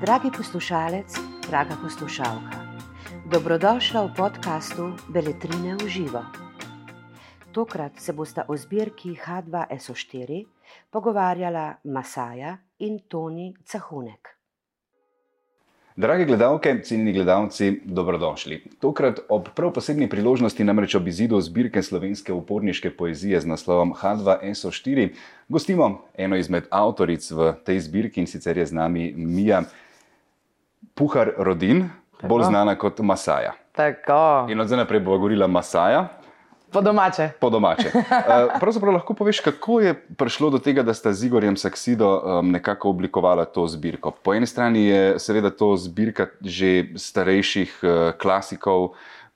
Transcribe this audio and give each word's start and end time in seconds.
Dragi 0.00 0.30
poslušalec, 0.36 1.12
draga 1.48 1.76
poslušalka, 1.82 2.80
dobrodošla 3.28 4.06
v 4.06 4.14
podkastu 4.16 4.96
Beletrine 5.08 5.76
v 5.76 5.88
živo. 5.88 6.24
Tokrat 7.52 8.00
se 8.00 8.12
bosta 8.12 8.44
o 8.48 8.56
zbirki 8.56 9.12
H2SO4 9.20 10.44
pogovarjala 10.90 11.76
Masaja 11.84 12.56
in 12.78 13.04
Toni 13.08 13.52
Cahunek. 13.64 14.35
Drage 15.96 16.24
gledalke, 16.24 16.80
cenjeni 16.82 17.12
gledalci, 17.12 17.80
dobrodošli. 17.84 18.62
Tokrat 18.80 19.20
ob 19.28 19.48
prav 19.54 19.70
posebni 19.72 20.08
priložnosti, 20.08 20.64
namreč 20.64 20.94
ob 20.94 21.06
izidu 21.08 21.40
zbirke 21.40 21.82
slovenske 21.82 22.32
uporniške 22.32 22.90
poezije 22.90 23.40
z 23.40 23.46
naslovom 23.46 23.94
H2SO4, 23.94 25.08
gostimo 25.48 26.04
eno 26.18 26.36
izmed 26.36 26.68
avtoric 26.70 27.30
v 27.30 27.54
tej 27.64 27.80
zbirki 27.80 28.20
in 28.20 28.28
sicer 28.28 28.58
je 28.58 28.66
z 28.66 28.76
nami 28.76 29.14
Mija 29.16 29.62
Puhar 30.94 31.32
Rodin, 31.38 31.88
Tako. 32.20 32.28
bolj 32.28 32.44
znana 32.44 32.76
kot 32.76 33.00
Masaja. 33.00 33.54
Tako. 33.72 34.52
In 34.52 34.60
od 34.60 34.68
zdaj 34.68 34.84
naprej 34.84 35.00
bo 35.00 35.16
govorila 35.16 35.46
Masaja. 35.46 36.08
Po 36.76 36.80
domače. 36.80 37.30
Po 37.40 37.50
domače. 37.50 37.90
Uh, 37.94 38.02
pravzaprav 38.60 38.92
lahko 38.94 39.14
poveš, 39.14 39.40
kako 39.40 39.80
je 39.80 39.94
prišlo 39.94 40.50
do 40.50 40.58
tega, 40.58 40.82
da 40.84 40.94
sta 40.94 41.12
z 41.12 41.26
Igorjem 41.26 41.56
Saksido 41.56 42.08
um, 42.20 42.50
nekako 42.52 42.90
oblikovala 42.90 43.44
to 43.44 43.64
zbirko. 43.66 44.10
Po 44.10 44.34
eni 44.34 44.46
strani 44.46 44.84
je 44.84 45.18
seveda 45.18 45.50
to 45.50 45.72
zbirka 45.76 46.26
že 46.44 46.92
starejših 47.00 47.78
uh, 47.80 47.90
klasikov, 48.20 48.90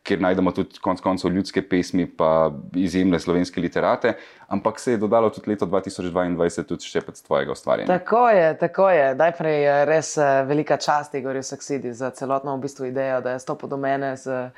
kjer 0.05 0.21
najdemo 0.21 0.53
tudi 0.53 0.83
konec 0.85 1.01
koncev 1.01 1.33
ljudske 1.33 1.63
pesmi, 1.69 2.05
pa 2.07 2.51
izjemne 2.77 3.21
slovenske 3.21 3.61
literate, 3.61 4.13
ampak 4.49 4.81
se 4.81 4.93
je 4.93 5.01
dodalo 5.01 5.31
tudi 5.31 5.51
leto 5.51 5.67
2022 5.67 6.65
tudi 6.69 6.85
še 6.85 7.01
pred 7.01 7.23
tvojega 7.25 7.57
ustvarjanja. 7.57 7.89
Tako 7.99 8.27
je, 8.29 8.51
tako 8.59 8.91
je. 8.91 9.15
Najprej 9.15 9.65
res 9.89 10.13
uh, 10.21 10.43
velika 10.49 10.77
čast 10.77 11.17
Igorju 11.17 11.43
Saksidi 11.43 11.97
za 11.97 12.11
celotno 12.11 12.59
v 12.59 12.67
bistvu 12.69 12.93
idejo, 12.93 13.25
da 13.25 13.33
je 13.33 13.41
stopil 13.41 13.73
do 13.73 13.81
mene. 13.81 14.13
Z, 14.21 14.53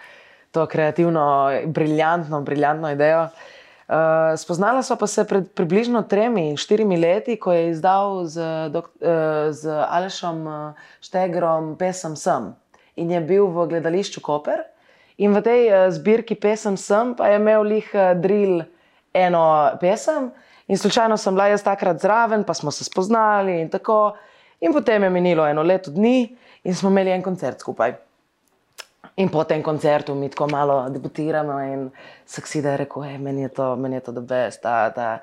to 0.53 0.67
kreativno, 0.67 1.51
briljantno, 1.67 2.41
briljantno 2.41 2.91
idejo. 2.93 3.29
Uh, 3.93 4.39
spoznala 4.39 4.83
sva 4.83 4.97
pa 4.97 5.07
se 5.07 5.25
pred 5.29 5.49
približno 5.53 6.03
tremi, 6.09 6.57
štirimi 6.57 6.97
leti, 6.97 7.37
ko 7.37 7.53
je 7.53 7.71
izdal 7.71 8.25
z, 8.25 8.45
dok, 8.73 8.93
uh, 9.01 9.51
z 9.51 9.69
Alešom 9.89 10.47
uh, 10.47 10.85
Štegrom 11.01 11.75
pesem 11.77 12.17
Sem 12.17 12.53
in 12.97 13.11
je 13.11 13.21
bil 13.21 13.49
v 13.53 13.67
gledališču 13.73 14.21
Koper. 14.21 14.63
In 15.19 15.35
v 15.35 15.43
tej 15.45 15.63
uh, 15.69 15.89
zbirki 15.93 16.39
pesem 16.39 16.77
Sem 16.77 17.17
pa 17.19 17.33
je 17.33 17.41
imel 17.41 17.67
lih 17.69 17.91
uh, 17.93 18.13
drill 18.17 18.63
eno 19.13 19.45
pesem. 19.81 20.31
In 20.69 20.79
slučajno 20.79 21.17
sem 21.17 21.35
bila 21.35 21.51
jaz 21.51 21.65
takrat 21.67 22.01
zraven, 22.01 22.45
pa 22.45 22.55
smo 22.55 22.71
se 22.71 22.85
spoznali 22.85 23.61
in 23.61 23.69
tako. 23.69 24.15
In 24.61 24.73
potem 24.73 25.03
je 25.03 25.11
minilo 25.11 25.45
eno 25.49 25.63
leto 25.63 25.91
dni 25.91 26.37
in 26.65 26.75
smo 26.75 26.89
imeli 26.89 27.11
en 27.11 27.23
koncert 27.23 27.61
skupaj. 27.61 28.12
In 29.17 29.29
po 29.29 29.45
tem 29.45 29.63
koncertu 29.63 30.15
mi 30.15 30.31
tako 30.31 30.47
malo 30.49 30.89
debutiramo 30.89 31.61
in 31.61 31.91
je 32.55 32.77
rekel, 32.77 33.03
da 33.03 33.19
meni 33.19 33.43
je 33.43 33.49
to, 33.49 33.77
meni 33.77 33.97
je 33.97 34.01
to 34.01 34.13
best, 34.13 34.63
ta, 34.63 34.91
ta 34.91 35.19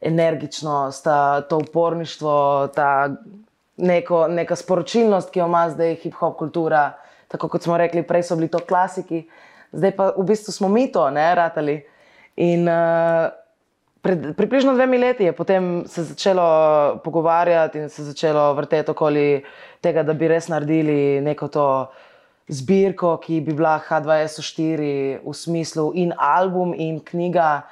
energičnost, 0.00 1.04
ta, 1.04 1.40
to 1.40 1.58
uporništvo, 1.58 2.68
ta 2.74 3.10
neko, 3.76 4.28
neka 4.28 4.56
sporočilnost, 4.56 5.30
ki 5.30 5.38
jo 5.38 5.46
ima 5.46 5.70
zdaj 5.70 5.96
hip-hop 6.04 6.36
kultura. 6.38 6.92
Tako 7.28 7.48
kot 7.48 7.62
smo 7.62 7.76
rekli, 7.76 8.02
prej 8.06 8.22
so 8.22 8.36
bili 8.36 8.48
to 8.48 8.60
klasiki, 8.62 9.24
zdaj 9.72 9.96
pa 9.96 10.12
v 10.16 10.26
bistvu 10.28 10.52
smo 10.52 10.68
mi 10.68 10.86
to, 10.92 11.08
ne, 11.10 11.34
ratali. 11.34 11.80
In 12.36 12.68
uh, 12.68 13.32
pred 14.04 14.34
približno 14.36 14.74
dvemi 14.74 14.98
leti 14.98 15.24
je 15.24 15.32
potem 15.32 15.84
se 15.88 16.04
začelo 16.04 17.00
pogovarjati 17.04 17.78
in 17.78 17.88
se 17.88 18.04
začelo 18.04 18.52
vrteti 18.54 18.90
okoli 18.90 19.44
tega, 19.80 20.02
da 20.02 20.12
bi 20.12 20.28
res 20.28 20.48
naredili 20.48 21.20
neko 21.20 21.48
to 21.48 21.66
zbirko, 22.48 23.16
ki 23.20 23.40
bi 23.40 23.52
bila 23.52 23.78
H2SO4 23.80 24.80
v 25.24 25.32
smislu 25.32 25.92
in 25.94 26.12
album, 26.18 26.74
in 26.74 27.00
knjiga 27.00 27.64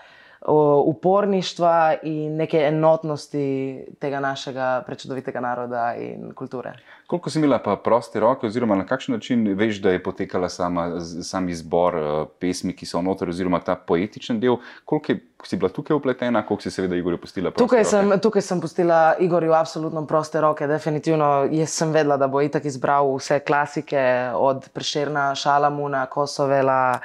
uporništva 0.84 1.94
in 2.02 2.36
neke 2.36 2.58
enotnosti 2.58 3.84
tega 4.00 4.20
našega 4.20 4.82
prečudovitega 4.86 5.40
naroda 5.40 5.94
in 5.94 6.32
kulture. 6.34 6.72
Koliko 7.06 7.30
si 7.30 7.38
imela 7.38 7.58
pa 7.58 7.76
proste 7.76 8.20
roke, 8.20 8.46
oziroma 8.46 8.76
na 8.76 8.86
kakšen 8.86 9.12
način 9.14 9.54
veš, 9.58 9.80
da 9.82 9.90
je 9.90 10.02
potekala 10.02 10.48
sama, 10.48 11.00
sam 11.00 11.48
izbor 11.48 11.96
uh, 11.96 12.28
pesmi, 12.40 12.72
ki 12.76 12.86
so 12.86 13.02
noter, 13.02 13.28
oziroma 13.28 13.60
ta 13.60 13.74
poetičen 13.76 14.40
del? 14.40 14.56
Koliko 14.84 15.12
je, 15.12 15.18
si 15.44 15.56
bila 15.56 15.68
tukaj 15.68 15.96
upletena, 15.96 16.46
koliko 16.46 16.62
si 16.62 16.70
seveda 16.70 16.96
Igorju 16.96 17.20
pustila? 17.20 17.50
Tukaj 17.50 17.84
sem, 17.84 18.14
tukaj 18.22 18.42
sem 18.42 18.60
pustila 18.60 19.14
Igorju 19.20 19.52
absolutno 19.52 20.06
proste 20.06 20.40
roke, 20.40 20.66
definitivno. 20.66 21.28
Jaz 21.50 21.76
sem 21.76 21.92
vedela, 21.92 22.16
da 22.16 22.26
bo 22.26 22.40
itak 22.42 22.64
izbral 22.64 23.12
vse 23.14 23.38
klasike 23.46 24.32
od 24.34 24.68
Prešerna, 24.72 25.34
Šalamuna, 25.34 26.06
Kosovela 26.06 26.98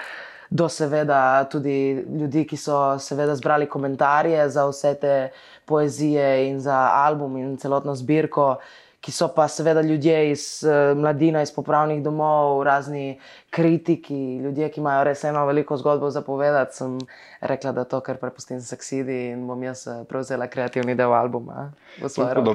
do 0.49 0.69
seveda 0.69 1.43
tudi 1.51 2.05
ljudi, 2.19 2.45
ki 2.47 2.57
so 2.57 2.99
seveda 2.99 3.35
zbrali 3.35 3.67
komentarje 3.69 4.49
za 4.49 4.65
vse 4.69 4.95
te 5.01 5.29
poezije 5.65 6.49
in 6.49 6.59
za 6.59 6.89
album 6.93 7.37
in 7.37 7.57
celotno 7.57 7.95
zbirko. 7.95 8.55
Ki 9.01 9.11
so 9.13 9.27
pa 9.35 9.45
seveda 9.47 9.81
ljudje 9.81 10.31
iz 10.31 10.63
uh, 10.65 10.97
mladine, 10.97 11.43
iz 11.43 11.51
popravnih 11.51 12.01
domov, 12.03 12.63
razni 12.63 13.19
kritiki, 13.49 14.37
ljudje, 14.37 14.71
ki 14.71 14.81
imajo 14.81 15.03
res 15.03 15.23
eno 15.23 15.45
veliko 15.45 15.77
zgodbo 15.77 16.09
za 16.09 16.21
povedati. 16.21 16.75
Sem 16.75 16.97
rekla, 17.39 17.71
da 17.71 17.83
to, 17.83 17.99
kar 17.99 18.17
prepustim 18.17 18.59
Saksidi 18.61 19.19
in 19.35 19.45
bom 19.47 19.63
jaz 19.63 19.85
eh, 19.87 20.01
prevzela 20.09 20.49
kreativni 20.49 20.95
del 20.95 21.13
albuma. 21.13 21.69
Da 22.01 22.09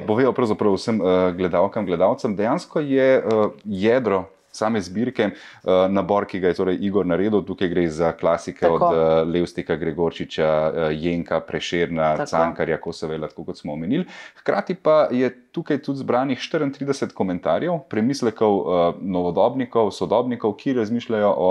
povejo 0.07 0.33
pravzaprav 0.33 0.75
vsem 0.75 1.01
uh, 1.01 1.31
gledalkam, 1.37 1.87
gledalcem, 1.87 2.37
dejansko 2.37 2.81
je 2.81 3.09
uh, 3.23 3.47
jedro 3.65 4.25
same 4.53 4.81
zbirke, 4.81 5.31
uh, 5.33 5.87
nabor, 5.91 6.27
ki 6.29 6.41
ga 6.41 6.53
je 6.53 6.59
torej 6.61 6.79
Igor 6.85 7.07
naredil, 7.07 7.43
tukaj 7.47 7.69
gre 7.73 7.87
za 7.89 8.13
klasike 8.13 8.61
Tako. 8.61 8.75
od 8.75 8.83
uh, 8.83 9.33
Levstika, 9.33 9.77
Gregorčiča, 9.77 10.49
uh, 10.49 10.89
Jenka, 10.93 11.41
Prešerna, 11.41 12.17
Tako. 12.17 12.31
Cankarja, 12.31 12.81
Kosovela, 12.81 13.29
kot 13.29 13.59
smo 13.59 13.73
omenili. 13.73 14.07
Hkrati 14.41 14.75
pa 14.75 15.09
je 15.11 15.31
tukaj 15.53 15.83
tudi 15.83 16.05
zbranih 16.05 16.39
34 16.39 17.13
komentarjev, 17.15 17.81
premislekov 17.91 18.59
uh, 18.59 18.83
novodobnikov, 19.01 19.91
sodobnikov, 19.91 20.57
ki 20.57 20.77
razmišljajo 20.81 21.35
o 21.37 21.51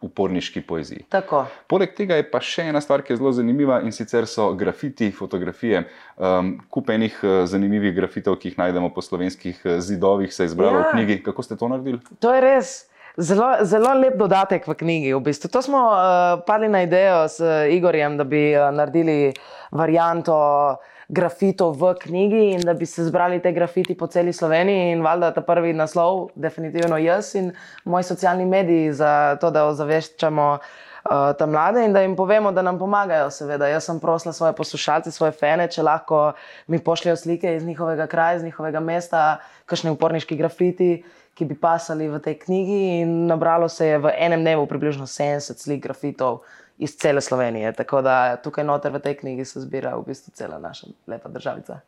uporniški 0.00 0.62
poeziji. 0.66 1.06
Tako. 1.12 1.44
Poleg 1.70 1.94
tega 1.96 2.18
je 2.18 2.26
pa 2.30 2.40
še 2.44 2.68
ena 2.70 2.80
stvar, 2.84 3.04
ki 3.04 3.14
je 3.14 3.20
zelo 3.20 3.32
zanimiva 3.36 3.80
in 3.84 3.94
sicer 3.94 4.28
so 4.30 4.48
grafiti, 4.58 5.10
fotografije. 5.14 5.84
Um, 6.16 6.56
kup 6.70 6.90
enih 6.90 7.20
uh, 7.22 7.36
zanimivih 7.48 7.94
grafitov, 7.96 8.40
ki 8.40 8.52
jih 8.52 8.58
najdemo 8.60 8.90
po 8.94 9.04
slovenskih 9.04 9.62
uh, 9.64 9.78
zidovih, 9.84 10.32
se 10.34 10.44
je 10.44 10.54
zbralo 10.54 10.82
ja. 10.82 10.88
v 10.88 10.92
knjigi. 10.94 11.22
Kako 11.26 11.46
ste 11.46 11.56
to 11.56 11.70
naredili? 11.72 12.02
To 12.20 12.34
je 12.34 12.42
res. 12.44 12.74
Zelo, 13.16 13.48
zelo 13.64 13.94
lep 13.96 14.18
dodatek 14.20 14.66
v 14.68 14.74
knjigi. 14.76 15.14
V 15.16 15.22
bistvu. 15.24 15.48
To 15.54 15.62
smo 15.64 15.86
uh, 15.88 16.42
padli 16.48 16.68
na 16.68 16.84
idejo 16.84 17.24
s 17.28 17.40
uh, 17.40 17.64
Igorjem, 17.72 18.20
da 18.20 18.28
bi 18.28 18.50
uh, 18.52 18.68
naredili 18.74 19.32
varianto 19.72 20.36
uh, 20.36 20.92
grafitov 21.08 21.76
v 21.78 21.94
knjigi 22.02 22.42
in 22.56 22.60
da 22.60 22.74
bi 22.74 22.86
se 22.86 23.04
zbrali 23.04 23.38
te 23.42 23.52
grafiti 23.52 23.94
po 23.94 24.06
celi 24.06 24.32
Sloveniji. 24.32 24.92
In 24.92 25.02
valjda 25.02 25.30
ta 25.34 25.40
prvi 25.40 25.72
naslov, 25.72 26.30
definitivno 26.34 26.98
jaz 26.98 27.34
in 27.34 27.52
moji 27.84 28.04
socialni 28.04 28.46
mediji, 28.46 28.92
za 28.92 29.36
to, 29.40 29.50
da 29.50 29.66
ozaveščamo 29.66 30.46
uh, 30.58 31.36
te 31.38 31.46
mlade 31.46 31.84
in 31.84 31.92
da 31.92 32.02
jim 32.02 32.16
povemo, 32.16 32.52
da 32.52 32.62
nam 32.62 32.78
pomagajo. 32.78 33.30
Seveda, 33.30 33.68
jaz 33.70 33.86
sem 33.86 34.00
prosila 34.00 34.32
svoje 34.32 34.52
poslušalce, 34.52 35.10
svoje 35.10 35.32
fene, 35.32 35.68
če 35.70 35.82
lahko 35.86 36.32
mi 36.66 36.82
pošljajo 36.82 37.16
slike 37.16 37.56
iz 37.56 37.66
njihovega 37.66 38.06
kraja, 38.06 38.40
iz 38.40 38.42
njihovega 38.42 38.80
mesta, 38.80 39.38
kakšne 39.66 39.94
uporniški 39.94 40.36
grafiti. 40.36 41.04
Ki 41.36 41.44
bi 41.44 41.52
pasali 41.60 42.06
v 42.08 42.16
tej 42.24 42.38
knjigi, 42.40 42.76
in 43.02 43.10
nabralo 43.28 43.68
se 43.68 43.84
je 43.84 43.98
v 44.00 44.08
enem 44.24 44.40
dnevu 44.40 44.62
približno 44.66 45.04
70 45.04 45.60
slik 45.60 45.82
grafitov, 45.84 46.38
iz 46.78 46.96
cele 46.96 47.20
Slovenije. 47.20 47.72
Tako 47.72 48.02
da 48.02 48.36
tukaj 48.36 48.64
noter 48.64 48.92
v 48.92 49.00
tej 49.00 49.16
knjigi 49.16 49.44
se 49.44 49.60
zbira 49.60 49.96
v 49.96 50.04
bistvu 50.06 50.32
cela 50.34 50.58
naša 50.58 50.86
lepa 51.06 51.28
državica. 51.28 51.80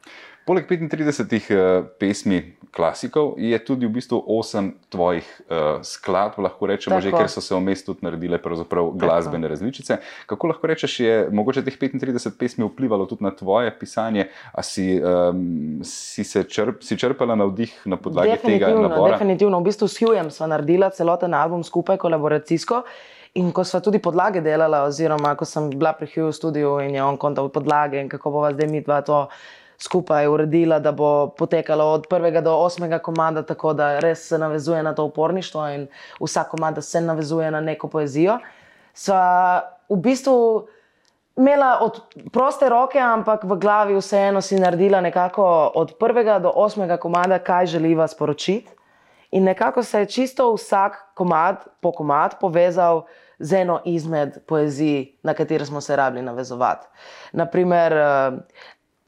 Poleg 0.48 0.64
35 0.64 1.52
uh, 1.52 1.84
pesmi 2.00 2.56
klasikov 2.72 3.34
je 3.36 3.58
tudi 3.64 3.84
v 3.84 3.92
bistvu 3.92 4.16
8 4.24 4.70
tvojih 4.88 5.26
uh, 5.28 5.84
skladb, 5.84 6.38
lahko 6.40 6.66
rečemo, 6.66 6.96
Tako. 6.96 7.04
že 7.04 7.12
ker 7.12 7.28
so 7.28 7.44
se 7.44 7.54
v 7.54 7.60
mestu 7.60 7.92
tudi 7.92 8.06
naredile 8.08 8.40
glasbene 8.40 9.44
Tako. 9.44 9.52
različice. 9.52 9.98
Kako 10.26 10.46
lahko 10.46 10.66
rečeš, 10.66 11.00
je 11.00 11.28
mogoče 11.32 11.64
teh 11.64 11.76
35 11.76 12.38
pesmi 12.38 12.64
vplivalo 12.64 13.04
tudi 13.06 13.24
na 13.24 13.30
tvoje 13.30 13.74
pisanje, 13.78 14.28
ali 14.52 14.64
si, 14.64 14.86
um, 14.96 15.80
si 15.84 16.24
se 16.24 16.44
črp, 16.44 16.80
si 16.80 16.96
črpala 16.96 17.36
navdih 17.36 17.82
na 17.84 17.96
podlagi 17.96 18.40
tega? 18.40 18.72
Definitivno, 19.12 19.60
v 19.60 19.68
bistvu 19.68 19.88
s 19.88 20.00
Hughjem 20.00 20.30
smo 20.30 20.48
naredili 20.48 20.88
celoten 20.96 21.34
album 21.34 21.60
skupaj, 21.64 22.00
kolaboracijsko. 22.00 22.82
In 23.34 23.52
ko 23.52 23.64
smo 23.64 23.80
tudi 23.80 23.98
podlage 23.98 24.40
delali, 24.40 24.80
oziroma 24.88 25.34
ko 25.36 25.44
sem 25.44 25.70
bila 25.70 25.92
pri 25.92 26.08
Hughu 26.14 26.32
studiu 26.32 26.78
in 26.80 26.94
je 26.94 27.02
on 27.02 27.16
kontal 27.16 27.48
podlage 27.48 28.00
in 28.00 28.08
kako 28.08 28.30
bova 28.30 28.52
zdaj 28.52 28.68
mi 28.68 28.80
dva 28.80 29.00
to 29.02 29.28
skupaj 29.78 30.26
uredila, 30.26 30.78
da 30.78 30.92
bo 30.92 31.28
potekalo 31.38 31.84
od 31.84 32.06
prvega 32.10 32.40
do 32.40 32.54
osmega 32.56 32.98
komada, 32.98 33.42
tako 33.42 33.72
da 33.72 33.98
res 34.00 34.28
se 34.28 34.38
navezuje 34.38 34.82
na 34.82 34.94
to 34.94 35.04
uporništvo 35.04 35.68
in 35.68 35.86
vsak 36.20 36.50
komad 36.50 36.84
se 36.84 37.00
navezuje 37.00 37.50
na 37.50 37.60
neko 37.60 37.88
poezijo. 37.88 38.38
Sva 38.94 39.62
v 39.88 39.96
bistvu 39.96 40.66
imela 41.36 41.78
od 41.80 42.00
proste 42.32 42.68
roke, 42.68 42.98
ampak 42.98 43.44
v 43.44 43.56
glavi 43.56 43.94
vseeno 43.96 44.40
si 44.40 44.58
naredila 44.58 45.00
nekako 45.00 45.72
od 45.74 45.94
prvega 46.00 46.38
do 46.38 46.50
osmega 46.54 46.96
komada, 46.96 47.38
kaj 47.38 47.66
želiva 47.66 48.08
sporočiti. 48.08 48.77
In 49.30 49.44
nekako 49.44 49.82
se 49.82 49.98
je 49.98 50.06
čisto 50.06 50.52
vsak 50.54 50.96
komad 51.14 51.66
po 51.80 51.92
komad 51.92 52.38
povezal 52.40 53.04
z 53.38 53.52
eno 53.52 53.80
izmed 53.84 54.38
poezij, 54.46 55.18
na 55.22 55.34
katero 55.34 55.66
smo 55.66 55.80
se 55.80 55.96
rabili 55.96 56.22
navezovati. 56.22 56.86
Naprimer, 57.32 57.92
eh, 57.92 58.32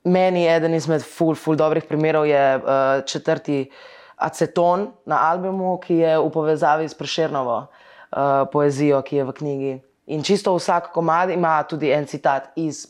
meni 0.05 0.43
je 0.43 0.57
eden 0.57 0.75
izmed 0.75 1.03
ful, 1.03 1.35
ful 1.35 1.57
dobrih 1.57 1.85
primerov 1.85 2.27
je 2.27 2.55
eh, 2.55 2.61
četrti 3.07 3.71
aceton 4.17 4.93
na 5.07 5.31
albumu, 5.31 5.79
ki 5.81 5.97
je 5.97 6.19
v 6.19 6.31
povezavi 6.31 6.89
s 6.89 6.95
Prešernovo 6.95 7.67
eh, 7.67 8.17
poezijo, 8.53 9.03
ki 9.03 9.17
je 9.17 9.25
v 9.25 9.33
knjigi. 9.33 9.81
In 10.07 10.23
čisto 10.23 10.55
vsak 10.55 10.93
komad 10.93 11.31
ima 11.31 11.63
tudi 11.63 11.93
en 11.93 12.07
citat 12.07 12.51
iz 12.57 12.87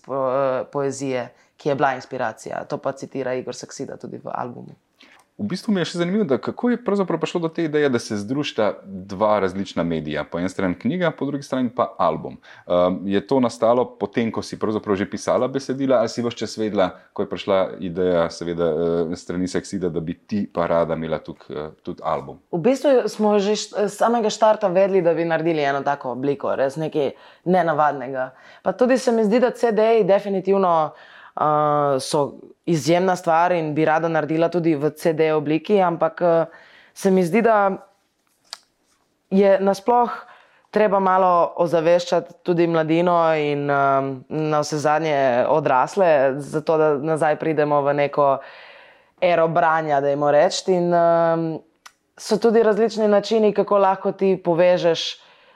poezije, 0.73 1.29
ki 1.56 1.69
je 1.69 1.75
bila 1.75 1.94
inspiracija. 1.94 2.65
To 2.65 2.79
pa 2.79 2.93
citira 2.93 3.35
Igor 3.35 3.55
Saksida 3.55 3.97
tudi 3.97 4.17
v 4.17 4.31
albumu. 4.33 4.73
V 5.40 5.46
bistvu 5.48 5.72
mi 5.72 5.81
je 5.81 5.87
še 5.88 5.98
zanimivo, 6.02 6.37
kako 6.37 6.69
je 6.69 6.78
prišlo 6.84 7.40
do 7.40 7.48
te 7.48 7.64
ideje, 7.64 7.88
da 7.88 7.98
se 7.98 8.19
združita 8.20 8.82
dva 8.84 9.38
različna 9.40 9.81
medija. 9.82 10.25
Po 10.28 10.38
eni 10.38 10.48
strani 10.52 10.76
knjiga, 10.76 11.10
po 11.16 11.25
drugi 11.25 11.46
strani 11.46 11.70
pa 11.72 11.87
album. 11.98 12.37
Um, 12.66 12.98
je 13.08 13.22
to 13.26 13.38
nastalo 13.40 13.87
potem, 13.96 14.28
ko 14.28 14.42
si 14.42 14.58
že 14.60 15.06
pisala 15.10 15.48
besedila, 15.48 15.96
ali 16.04 16.08
si 16.12 16.20
vse 16.20 16.37
čas 16.37 16.58
vedela, 16.60 16.90
ko 17.12 17.22
je 17.22 17.28
prišla 17.31 17.58
ideja, 17.81 18.28
seveda, 18.31 18.69
uh, 18.69 19.14
strani 19.16 19.48
Seksida, 19.48 19.88
da 19.88 20.00
bi 20.00 20.14
ti 20.14 20.44
pa 20.44 20.66
rada 20.66 20.94
imela 20.94 21.19
tukaj 21.19 21.56
uh, 21.56 21.72
tudi 21.82 22.04
album? 22.04 22.37
V 22.52 22.60
bistvu 22.60 23.08
smo 23.08 23.38
že 23.38 23.56
z 23.56 23.88
samega 23.88 24.28
začetka 24.28 24.69
vedeli, 24.69 25.00
da 25.00 25.14
bi 25.14 25.25
naredili 25.25 25.64
eno 25.64 25.81
tako 25.81 26.12
obliko, 26.19 26.52
res 26.52 26.76
nekaj 26.76 27.14
nenavadnega. 27.48 28.34
Pa 28.62 28.76
tudi 28.76 28.98
se 28.98 29.12
mi 29.12 29.25
zdi, 29.25 29.40
da 29.40 29.56
CD-ji 29.56 30.04
definitivno 30.04 30.92
uh, 31.37 31.99
so 32.00 32.41
izjemna 32.67 33.17
stvar 33.17 33.53
in 33.53 33.75
bi 33.75 33.85
rada 33.85 34.09
naredila 34.09 34.49
tudi 34.49 34.75
v 34.75 34.91
CD 34.91 35.32
obliki, 35.35 35.81
ampak 35.81 36.21
uh, 36.21 36.44
se 36.94 37.11
mi 37.11 37.25
zdi, 37.25 37.43
da 37.43 37.71
je 39.31 39.59
nasploh 39.61 40.11
treba 40.71 41.00
malo 41.03 41.53
ozaveščati 41.56 42.35
tudi 42.47 42.67
mladino 42.71 43.17
in 43.35 43.67
um, 43.71 44.11
na 44.29 44.61
vse 44.62 44.79
zadnje 44.79 45.47
odrasle, 45.49 46.35
zato 46.38 46.77
da 46.79 46.93
nazaj 46.94 47.38
pridemo 47.41 47.81
v 47.83 47.94
neko 48.05 48.29
ero 49.21 49.49
branja, 49.49 50.00
da 50.00 50.12
jim 50.12 50.25
rečemo. 50.25 50.76
In 50.76 50.94
um, 50.94 51.49
so 52.17 52.38
tudi 52.38 52.62
različni 52.62 53.09
načini, 53.09 53.53
kako 53.55 53.79
lahko 53.79 54.12
ti 54.12 54.37
povežeš 54.44 55.09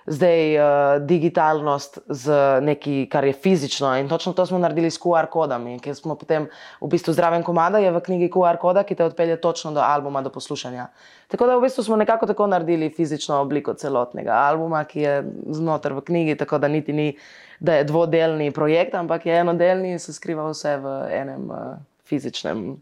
zdaj 0.06 0.56
uh, 0.56 1.06
digitalnost 1.06 1.98
z 2.08 2.32
nekaj, 2.60 3.06
kar 3.10 3.24
je 3.24 3.32
fizično. 3.32 3.96
In 3.96 4.08
točno 4.08 4.32
to 4.32 4.46
smo 4.46 4.58
naredili 4.58 4.90
s 4.90 5.00
QR 5.00 5.26
kodami, 5.30 5.78
ker 5.80 5.94
smo 5.94 6.14
potem 6.14 6.48
v 6.80 6.88
bistvu 6.88 7.14
zraven 7.16 7.42
komada, 7.42 7.78
je 7.78 7.92
v 7.92 8.00
knjigi 8.00 8.30
QR 8.32 8.60
koda, 8.60 8.84
ki 8.84 8.94
te 8.94 9.04
odpelje 9.04 9.40
točno 9.40 9.72
do 9.72 9.80
albuma, 9.80 10.22
do 10.22 10.30
poslušanja. 10.30 10.86
Tako 11.28 11.46
da 11.46 11.56
v 11.56 11.64
bistvu 11.64 11.84
smo 11.84 11.96
nekako 11.96 12.26
tako 12.26 12.46
naredili 12.46 12.90
fizično 12.90 13.40
obliko 13.40 13.74
celotnega 13.74 14.32
albuma, 14.32 14.84
ki 14.84 15.00
je 15.00 15.14
znotraj 15.50 15.96
v 15.96 16.04
knjigi, 16.04 16.36
tako 16.36 16.58
da 16.58 16.68
niti 16.68 16.92
ni, 16.92 17.16
da 17.60 17.74
je 17.80 17.84
dvodelni 17.84 18.50
projekt, 18.52 18.94
ampak 18.94 19.26
je 19.26 19.40
enodelni 19.40 19.94
in 19.96 19.98
se 19.98 20.12
skriva 20.12 20.44
vse 20.50 20.76
v 20.76 20.98
enem 21.12 21.48
uh, 21.50 21.78
fizičnem, 22.04 22.76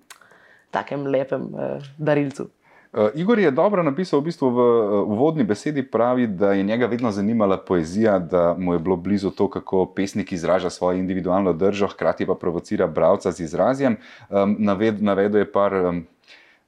takem 0.70 1.06
lepem 1.06 1.46
uh, 1.54 1.92
darilcu. 1.98 2.50
Uh, 2.92 3.08
Igor 3.14 3.38
je 3.38 3.50
dobro 3.50 3.82
napisal 3.82 4.20
v, 4.20 4.24
bistvu 4.24 4.50
v 4.50 4.58
uh, 4.60 5.08
uvodni 5.08 5.44
besedi, 5.44 5.82
pravi, 5.82 6.26
da 6.26 6.52
je 6.52 6.62
njega 6.62 6.86
vedno 6.86 7.10
zanimala 7.10 7.56
poezija, 7.56 8.18
da 8.18 8.54
mu 8.58 8.72
je 8.72 8.78
bilo 8.78 8.96
blizu 8.96 9.30
to, 9.30 9.48
kako 9.50 9.86
pesnik 9.96 10.32
izraža 10.32 10.70
svojo 10.70 10.98
individualno 10.98 11.52
držo, 11.52 11.88
hkrati 11.88 12.26
pa 12.26 12.34
provocira 12.34 12.86
bralca 12.86 13.32
z 13.32 13.40
izrazjem. 13.40 13.96
Um, 14.28 14.56
naved, 14.58 15.02
navedel 15.02 15.40
je 15.40 15.52
par 15.52 15.74
um, 15.74 16.04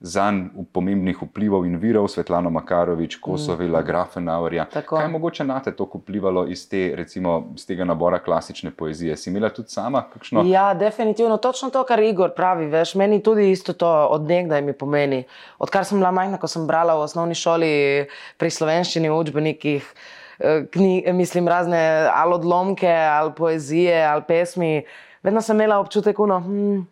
za 0.04 0.30
njim 0.30 0.50
pomembnih 0.72 1.22
vplivov 1.22 1.64
in 1.66 1.78
virov, 1.80 2.10
Svetlana 2.12 2.50
Makarovič, 2.50 3.16
Kosovila, 3.16 3.80
mm. 3.80 3.86
Grafenauerja. 3.86 4.66
Kaj 4.88 5.04
je 5.04 5.08
mogoče 5.08 5.44
na 5.44 5.60
te 5.64 5.72
to 5.72 5.88
vplivalo 5.94 6.44
iz, 6.46 6.66
te, 6.68 6.92
recimo, 6.96 7.52
iz 7.56 7.64
tega 7.66 7.84
nabora 7.88 8.18
klasične 8.18 8.70
poezije? 8.70 9.16
Si 9.16 9.30
imela 9.30 9.48
tudi 9.48 9.72
sama 9.72 10.04
kakšno? 10.12 10.44
Ja, 10.44 10.74
definitivno. 10.74 11.36
Točno 11.36 11.70
to, 11.70 11.84
kar 11.88 12.02
Igor 12.02 12.34
pravi. 12.36 12.66
Veš, 12.66 12.94
meni 13.00 13.22
tudi 13.22 13.50
isto 13.50 13.72
to 13.72 13.88
odnegdaj 13.88 14.62
mi 14.62 14.72
pomeni. 14.72 15.24
Odkar 15.58 15.88
sem 15.88 15.98
bila 15.98 16.12
majhna, 16.12 16.36
ko 16.38 16.52
sem 16.52 16.66
brala 16.66 16.98
v 17.00 17.08
osnovni 17.08 17.34
šoli 17.34 17.72
pri 18.36 18.50
slovenščini 18.50 19.08
v 19.08 19.16
učbenikih. 19.16 19.88
Eh, 20.38 20.66
Knjig, 20.70 21.14
mislim, 21.14 21.48
razne 21.48 22.10
ali 22.12 22.34
odlomke, 22.34 22.92
ali 22.92 23.32
poezije, 23.32 24.04
ali 24.04 24.22
pesmi. 24.28 24.82
Vedno 25.22 25.40
sem 25.40 25.56
imela 25.56 25.78
občutek, 25.80 26.16
da 26.28 26.38
hm, 26.44 26.82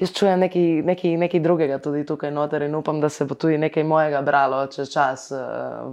jaz 0.00 0.12
čujem 0.16 0.40
nekaj, 0.40 0.62
nekaj, 0.84 1.16
nekaj 1.16 1.40
drugega 1.40 1.78
tudi 1.78 2.04
tukaj 2.08 2.30
noter 2.32 2.62
in 2.62 2.74
upam, 2.74 3.00
da 3.00 3.08
se 3.08 3.24
bo 3.24 3.34
tudi 3.34 3.58
nekaj 3.58 3.84
mojega 3.84 4.22
bralo 4.22 4.62
čez 4.72 4.92
čas 4.92 5.28
uh, 5.30 5.38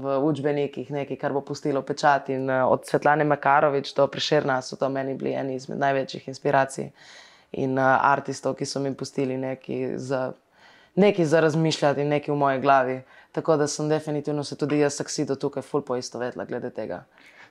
v 0.02 0.18
učbenikih, 0.24 0.92
nekaj, 0.92 1.18
kar 1.20 1.36
bo 1.36 1.42
pustilo 1.42 1.82
pečat. 1.82 2.30
In 2.30 2.50
uh, 2.50 2.64
od 2.72 2.88
Svetlane 2.88 3.28
Makarovič 3.28 3.94
do 3.96 4.08
Prešerna 4.08 4.62
so 4.62 4.80
to 4.80 4.90
meni 4.90 5.16
bili 5.16 5.34
eni 5.36 5.56
izmed 5.56 5.80
največjih 5.84 6.28
inspiracij 6.28 6.92
in 7.52 7.78
uh, 7.80 7.98
artistov, 8.12 8.56
ki 8.56 8.66
so 8.66 8.80
mi 8.80 8.94
pustili 8.96 9.38
nekaj 9.38 9.98
za, 9.98 10.32
nekaj 10.96 11.26
za 11.26 11.40
razmišljati 11.44 12.02
in 12.02 12.16
nekaj 12.16 12.34
v 12.34 12.38
moji 12.38 12.62
glavi. 12.62 13.02
Tako 13.32 13.58
da 13.58 13.68
sem 13.68 13.90
definitivno 13.90 14.44
se 14.44 14.56
tudi 14.56 14.80
jaz, 14.80 14.96
Saksido, 14.96 15.36
tukaj 15.36 15.64
ful 15.64 15.82
poistovetla 15.82 16.46
glede 16.46 16.70
tega. 16.70 17.04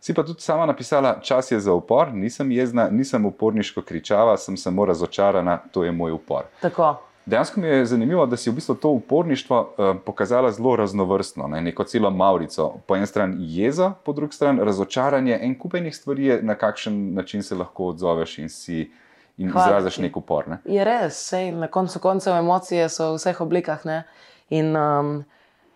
Si 0.06 0.14
pa 0.14 0.22
tudi 0.22 0.40
sama 0.40 0.66
napisala, 0.66 1.20
čas 1.22 1.50
je 1.50 1.60
za 1.60 1.72
upor, 1.72 2.14
nisem 2.14 2.50
jezna, 2.50 2.88
nisem 2.90 3.24
uporniško 3.26 3.82
kričala, 3.82 4.36
sem 4.36 4.56
samo 4.56 4.84
razočarana, 4.84 5.58
to 5.72 5.84
je 5.84 5.92
moj 5.92 6.12
upor. 6.12 6.44
Tako. 6.60 6.94
Dejansko 7.24 7.60
mi 7.60 7.66
je 7.66 7.86
zanimivo, 7.86 8.26
da 8.26 8.36
si 8.36 8.50
v 8.50 8.54
bistvu 8.54 8.74
to 8.74 8.88
uporništvo 8.88 9.60
uh, 9.60 9.96
pokazala 10.04 10.52
zelo 10.52 10.76
raznovrstno, 10.76 11.48
ne? 11.48 11.60
neko 11.60 11.84
celo 11.84 12.10
Maurico. 12.10 12.68
Po 12.86 12.96
eni 12.96 13.06
strani 13.06 13.34
jeza, 13.38 13.90
po 14.04 14.12
drugi 14.12 14.34
strani 14.34 14.64
razočaranje, 14.64 15.40
en 15.42 15.58
kupenih 15.58 15.96
stvari, 15.96 16.38
na 16.42 16.54
kakšen 16.54 17.14
način 17.14 17.42
se 17.42 17.54
lahko 17.54 17.86
odzoveš 17.86 18.38
in 18.38 18.48
si. 18.48 18.90
In 19.38 19.48
izraziš 19.48 19.98
nek 19.98 20.16
upor. 20.16 20.48
Ne? 20.48 20.62
Je 20.64 20.84
res, 20.84 21.18
sej, 21.28 21.50
na 21.52 21.66
koncu 21.68 21.98
koncev 21.98 22.38
emocije 22.38 22.88
so 22.88 23.10
v 23.10 23.18
vseh 23.18 23.40
oblikah. 23.40 23.82
Ne? 23.84 24.04
In 24.50 24.76
um, 24.76 25.24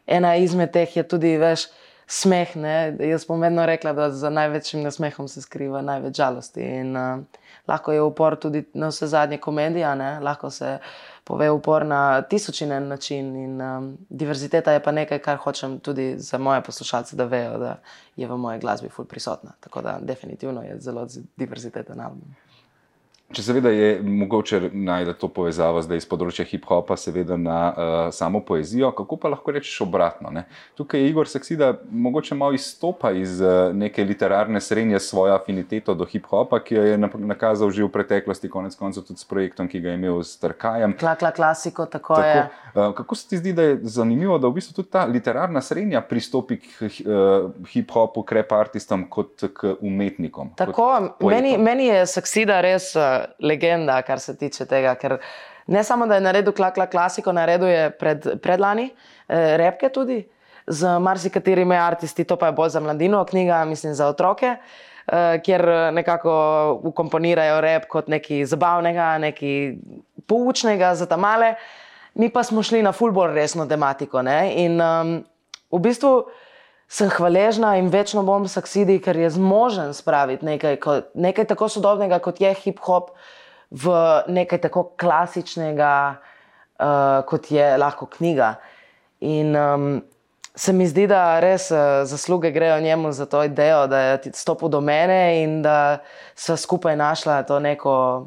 ena 0.06 0.36
izmed 0.36 0.70
teh 0.72 0.96
je 0.96 1.02
tudi, 1.02 1.34
veš, 1.36 1.66
uh, 1.66 1.89
smeh. 2.10 2.56
Ne? 2.56 2.96
Jaz 2.98 3.24
bom 3.26 3.40
vedno 3.40 3.66
rekla, 3.66 3.92
da 3.92 4.10
za 4.10 4.30
največjim 4.30 4.82
nasmehom 4.82 5.28
se 5.28 5.42
skriva 5.42 5.82
največ 5.82 6.16
žalosti. 6.16 6.62
In, 6.62 6.96
uh, 6.96 7.22
lahko 7.68 7.92
je 7.92 8.02
upor 8.02 8.36
tudi 8.36 8.64
na 8.74 8.90
vse 8.90 9.06
zadnje 9.06 9.38
komedije, 9.38 9.94
lahko 10.20 10.50
se 10.50 10.78
pove 11.24 11.50
upor 11.50 11.86
na 11.86 12.22
tisočine 12.22 12.80
način. 12.80 13.36
In, 13.36 13.62
um, 13.62 13.96
diverziteta 14.08 14.72
je 14.72 14.82
pa 14.82 14.92
nekaj, 14.92 15.18
kar 15.18 15.36
hočem 15.36 15.78
tudi 15.78 16.14
za 16.18 16.38
moje 16.38 16.62
poslušalce, 16.66 17.16
da 17.16 17.24
vejo, 17.24 17.58
da 17.58 17.76
je 18.16 18.28
v 18.28 18.36
moji 18.36 18.58
glasbi 18.58 18.88
ful 18.88 19.04
prisotna. 19.04 19.52
Tako 19.60 19.82
da 19.82 19.98
definitivno 20.02 20.62
je 20.62 20.80
zelo 20.80 21.06
diverziteta 21.36 21.94
na 21.94 22.10
albumu. 22.10 22.49
Če 23.30 23.44
seveda 23.46 23.70
je 23.70 24.00
mogoče 24.02 24.58
najti 24.72 25.12
to 25.20 25.28
povezavo 25.30 25.78
zdaj 25.86 26.00
iz 26.00 26.06
področja 26.10 26.42
hip-hopa, 26.50 26.96
seveda 26.98 27.36
na 27.38 27.58
uh, 27.70 27.98
samo 28.10 28.40
poezijo, 28.42 28.88
kako 28.96 29.20
pa 29.22 29.30
lahko 29.30 29.54
rečeš 29.54 29.84
obratno? 29.84 30.32
Ne? 30.34 30.48
Tukaj 30.74 30.98
je 30.98 31.10
Igor 31.12 31.30
Saksida 31.30 31.68
mogoče 31.94 32.34
malo 32.34 32.58
izstopa 32.58 33.12
iz 33.14 33.36
uh, 33.38 33.70
neke 33.70 34.02
literarne 34.02 34.58
srednje 34.58 34.98
svojo 35.04 35.36
afiniteto 35.36 35.94
do 35.94 36.08
hip-hopa, 36.10 36.58
ki 36.64 36.74
jo 36.74 36.86
je 36.88 36.96
nakazal 36.98 37.70
že 37.70 37.84
v 37.86 37.92
preteklosti, 37.94 38.50
konec 38.50 38.74
koncev 38.74 39.06
tudi 39.06 39.22
s 39.22 39.30
projektom, 39.30 39.70
ki 39.70 39.78
ga 39.78 39.94
je 39.94 40.00
imel 40.00 40.18
s 40.26 40.34
Trkajem. 40.42 40.96
Kla, 40.98 41.14
kla, 41.20 41.30
klasiko, 41.30 41.86
tako, 41.86 42.18
tako 42.18 42.26
je. 42.26 42.42
Uh, 42.74 42.90
kako 42.98 43.14
se 43.14 43.30
ti 43.30 43.38
zdi, 43.38 43.54
da 43.54 43.68
je 43.68 43.78
zanimivo, 43.94 44.40
da 44.42 44.50
v 44.50 44.58
bistvu 44.58 44.80
tudi 44.80 44.90
ta 44.90 45.04
literarna 45.06 45.62
srednja 45.62 46.02
pristopi 46.02 46.58
k 46.58 46.90
uh, 46.90 47.46
hip-hopu, 47.70 48.26
krep-artistom 48.26 49.06
kot 49.06 49.46
k 49.54 49.76
umetnikom? 49.78 50.56
Tako, 50.58 50.90
meni, 51.30 51.54
meni 51.62 51.92
je 51.92 52.02
Saksida 52.10 52.58
res. 52.66 52.90
Uh, 52.98 53.19
legenda, 53.42 54.00
kar 54.02 54.20
se 54.20 54.36
tiče 54.36 54.66
tega. 54.66 54.94
Ker 54.94 55.18
ne 55.66 55.84
samo, 55.84 56.06
da 56.06 56.18
je 56.18 56.26
naredil 56.26 56.52
klakla 56.52 56.86
klasiko, 56.86 57.32
naredil 57.32 57.68
je 57.68 57.88
pred, 57.90 58.28
predlani, 58.42 58.90
eh, 59.28 59.56
repke 59.56 59.88
tudi 59.88 60.22
z 60.66 60.98
marsikaterimi 61.00 61.76
aristi, 61.76 62.24
to 62.24 62.36
pa 62.36 62.50
je 62.50 62.52
bolj 62.52 62.76
za 62.76 62.80
mladino, 62.80 63.24
knjiga, 63.24 63.64
mislim, 63.64 63.94
za 63.94 64.06
otroke. 64.06 64.56
Uh, 65.10 65.40
kjer 65.42 65.64
nekako 65.92 66.32
ukomponirajo 66.86 67.60
rep 67.60 67.88
kot 67.90 68.06
nekaj 68.12 68.44
zabavnega, 68.46 69.06
nekaj 69.18 69.72
poučnega 70.28 70.92
za 70.94 71.06
ta 71.10 71.16
male, 71.16 71.54
mi 72.14 72.28
pa 72.30 72.42
smo 72.42 72.62
šli 72.62 72.82
na 72.82 72.92
fulbor 72.92 73.32
resno 73.34 73.66
tematiko. 73.66 74.22
Ne? 74.22 74.52
In 74.64 74.80
um, 74.80 75.16
v 75.72 75.80
bistvu 75.82 76.12
sem 76.90 77.10
hvaležna 77.10 77.76
in 77.78 77.88
večno 77.88 78.24
bom 78.26 78.48
saksidi, 78.50 78.98
ker 79.02 79.16
je 79.16 79.30
zmožen 79.30 79.94
spraviti 79.94 80.44
nekaj, 80.44 80.80
nekaj 81.14 81.46
tako 81.52 81.68
sodobnega, 81.70 82.18
kot 82.18 82.40
je 82.42 82.50
hip-hop, 82.64 83.12
v 83.70 83.94
nekaj 84.26 84.64
tako 84.66 84.88
klasičnega, 84.98 85.94
uh, 86.18 87.22
kot 87.30 87.50
je 87.54 87.68
lahko 87.78 88.10
knjiga. 88.10 88.56
In 89.22 89.54
um, 89.56 90.00
se 90.54 90.72
mi 90.74 90.88
zdi, 90.90 91.06
da 91.06 91.38
res 91.40 91.68
uh, 91.70 92.02
zasluge 92.10 92.50
grejo 92.50 92.80
njemu 92.80 93.12
za 93.12 93.26
to 93.30 93.44
idejo, 93.46 93.86
da 93.86 94.00
je 94.00 94.32
stopil 94.34 94.68
do 94.68 94.80
mene 94.80 95.44
in 95.44 95.60
da 95.62 96.00
sva 96.34 96.56
skupaj 96.56 96.96
našla 96.96 97.42
to 97.46 97.60
neko, 97.60 98.26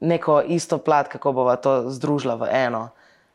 neko 0.00 0.42
isto 0.46 0.78
plat, 0.78 1.08
kako 1.08 1.32
bova 1.32 1.56
to 1.56 1.90
združila 1.90 2.38
v 2.38 2.52
eno. 2.52 2.88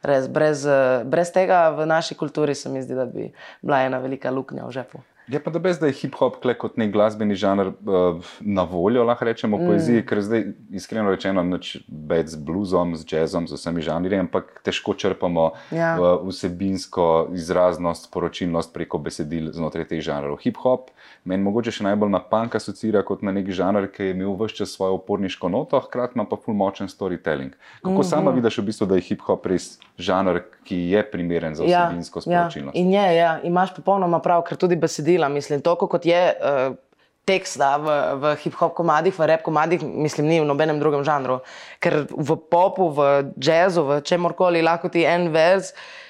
Res, 0.04 0.28
brez, 0.28 0.66
uh, 0.68 1.02
brez 1.08 1.32
tega 1.32 1.70
v 1.72 1.88
naši 1.88 2.16
kulturi 2.20 2.56
se 2.56 2.70
mi 2.70 2.82
zdi, 2.84 2.96
da 2.96 3.06
bi 3.06 3.32
bila 3.62 3.86
ena 3.88 4.04
velika 4.04 4.32
luknja 4.32 4.68
v 4.68 4.76
žepu. 4.76 5.04
Je 5.28 5.40
pa 5.40 5.52
da 5.52 5.60
brez, 5.60 5.78
da 5.80 5.88
je 5.88 5.96
hip-hop 5.96 6.42
kot 6.60 6.76
nek 6.78 6.92
glasbeni 6.92 7.36
žanr 7.40 7.70
uh, 7.72 8.32
na 8.40 8.66
voljo, 8.68 9.06
lahko 9.08 9.26
rečemo, 9.26 9.58
mm. 9.58 9.68
poeziji, 9.68 10.04
ker 10.08 10.20
zdaj, 10.22 10.44
iskreno 10.76 11.14
rečeno, 11.14 11.44
več 11.88 12.34
z 12.34 12.40
bluzom, 12.44 12.92
z 13.00 13.08
jazzom, 13.08 13.48
z 13.48 13.56
vsemi 13.56 13.86
žanri, 13.86 14.20
ampak 14.20 14.60
težko 14.68 14.96
črpamo 15.00 15.46
ja. 15.72 15.94
uh, 15.96 16.26
vsebinsko 16.28 17.30
izraznost, 17.40 18.10
poročilnost 18.12 18.74
preko 18.76 19.00
besedil 19.00 19.54
znotraj 19.56 19.88
teh 19.94 20.04
žanrov. 20.04 20.42
Hip-hop 20.44 20.92
meni 21.24 21.48
mogoče 21.48 21.72
še 21.72 21.88
najbolj 21.88 22.12
na 22.12 22.20
punk 22.20 22.60
asocira 22.60 23.06
kot 23.08 23.24
na 23.24 23.32
nek 23.32 23.48
žanr, 23.48 23.88
ki 23.94 24.10
je 24.10 24.18
imel 24.18 24.36
vse 24.44 24.60
čas 24.60 24.76
svojo 24.76 25.00
oporniško 25.00 25.48
noto, 25.48 25.80
hkrati 25.88 26.20
pa 26.20 26.36
full 26.36 26.58
močen 26.58 26.92
storytelling. 26.92 27.56
Kako 27.80 27.96
mm 27.96 27.98
-hmm. 27.98 28.10
sama 28.12 28.32
vidiš, 28.32 28.58
v 28.58 28.66
bistvu, 28.68 28.92
da 28.92 29.00
je 29.00 29.08
hip-hop 29.08 29.48
res 29.48 29.80
žanr, 29.98 30.42
ki 30.64 30.78
je 30.94 31.04
primeren 31.12 31.56
za 31.56 31.68
ja, 31.68 31.86
vsebinsko 31.88 32.24
ja, 32.24 32.24
sporočilnost? 32.24 32.76
Ja. 32.76 32.82
In 32.82 32.94
je, 32.94 33.06
ja, 33.18 33.36
imaš 33.44 33.76
popolnoma 33.76 34.20
prav, 34.24 34.46
ker 34.48 34.58
tudi 34.58 34.80
besedila, 34.80 35.30
mislim, 35.30 35.62
toliko 35.62 35.92
kot 35.92 36.10
je. 36.10 36.24
Uh, 36.40 36.80
Tekst 37.24 37.56
v, 37.56 37.94
v 38.20 38.32
hip-hop 38.42 38.74
komadih, 38.76 39.14
v 39.16 39.28
rap 39.30 39.46
komadih, 39.46 39.80
mislim, 39.80 40.26
ni 40.28 40.42
v 40.42 40.48
nobenem 40.50 40.76
drugem 40.76 41.06
žanru. 41.08 41.38
Ker 41.80 42.02
v 42.12 42.36
popu, 42.52 42.90
v 42.92 43.06
jazzu, 43.40 43.86
v 43.88 44.02
čemorkoli 44.04 44.60
lahko 44.60 44.92
ti 44.92 45.06
en 45.08 45.30
vers, 45.32 45.72
uh, 45.72 46.03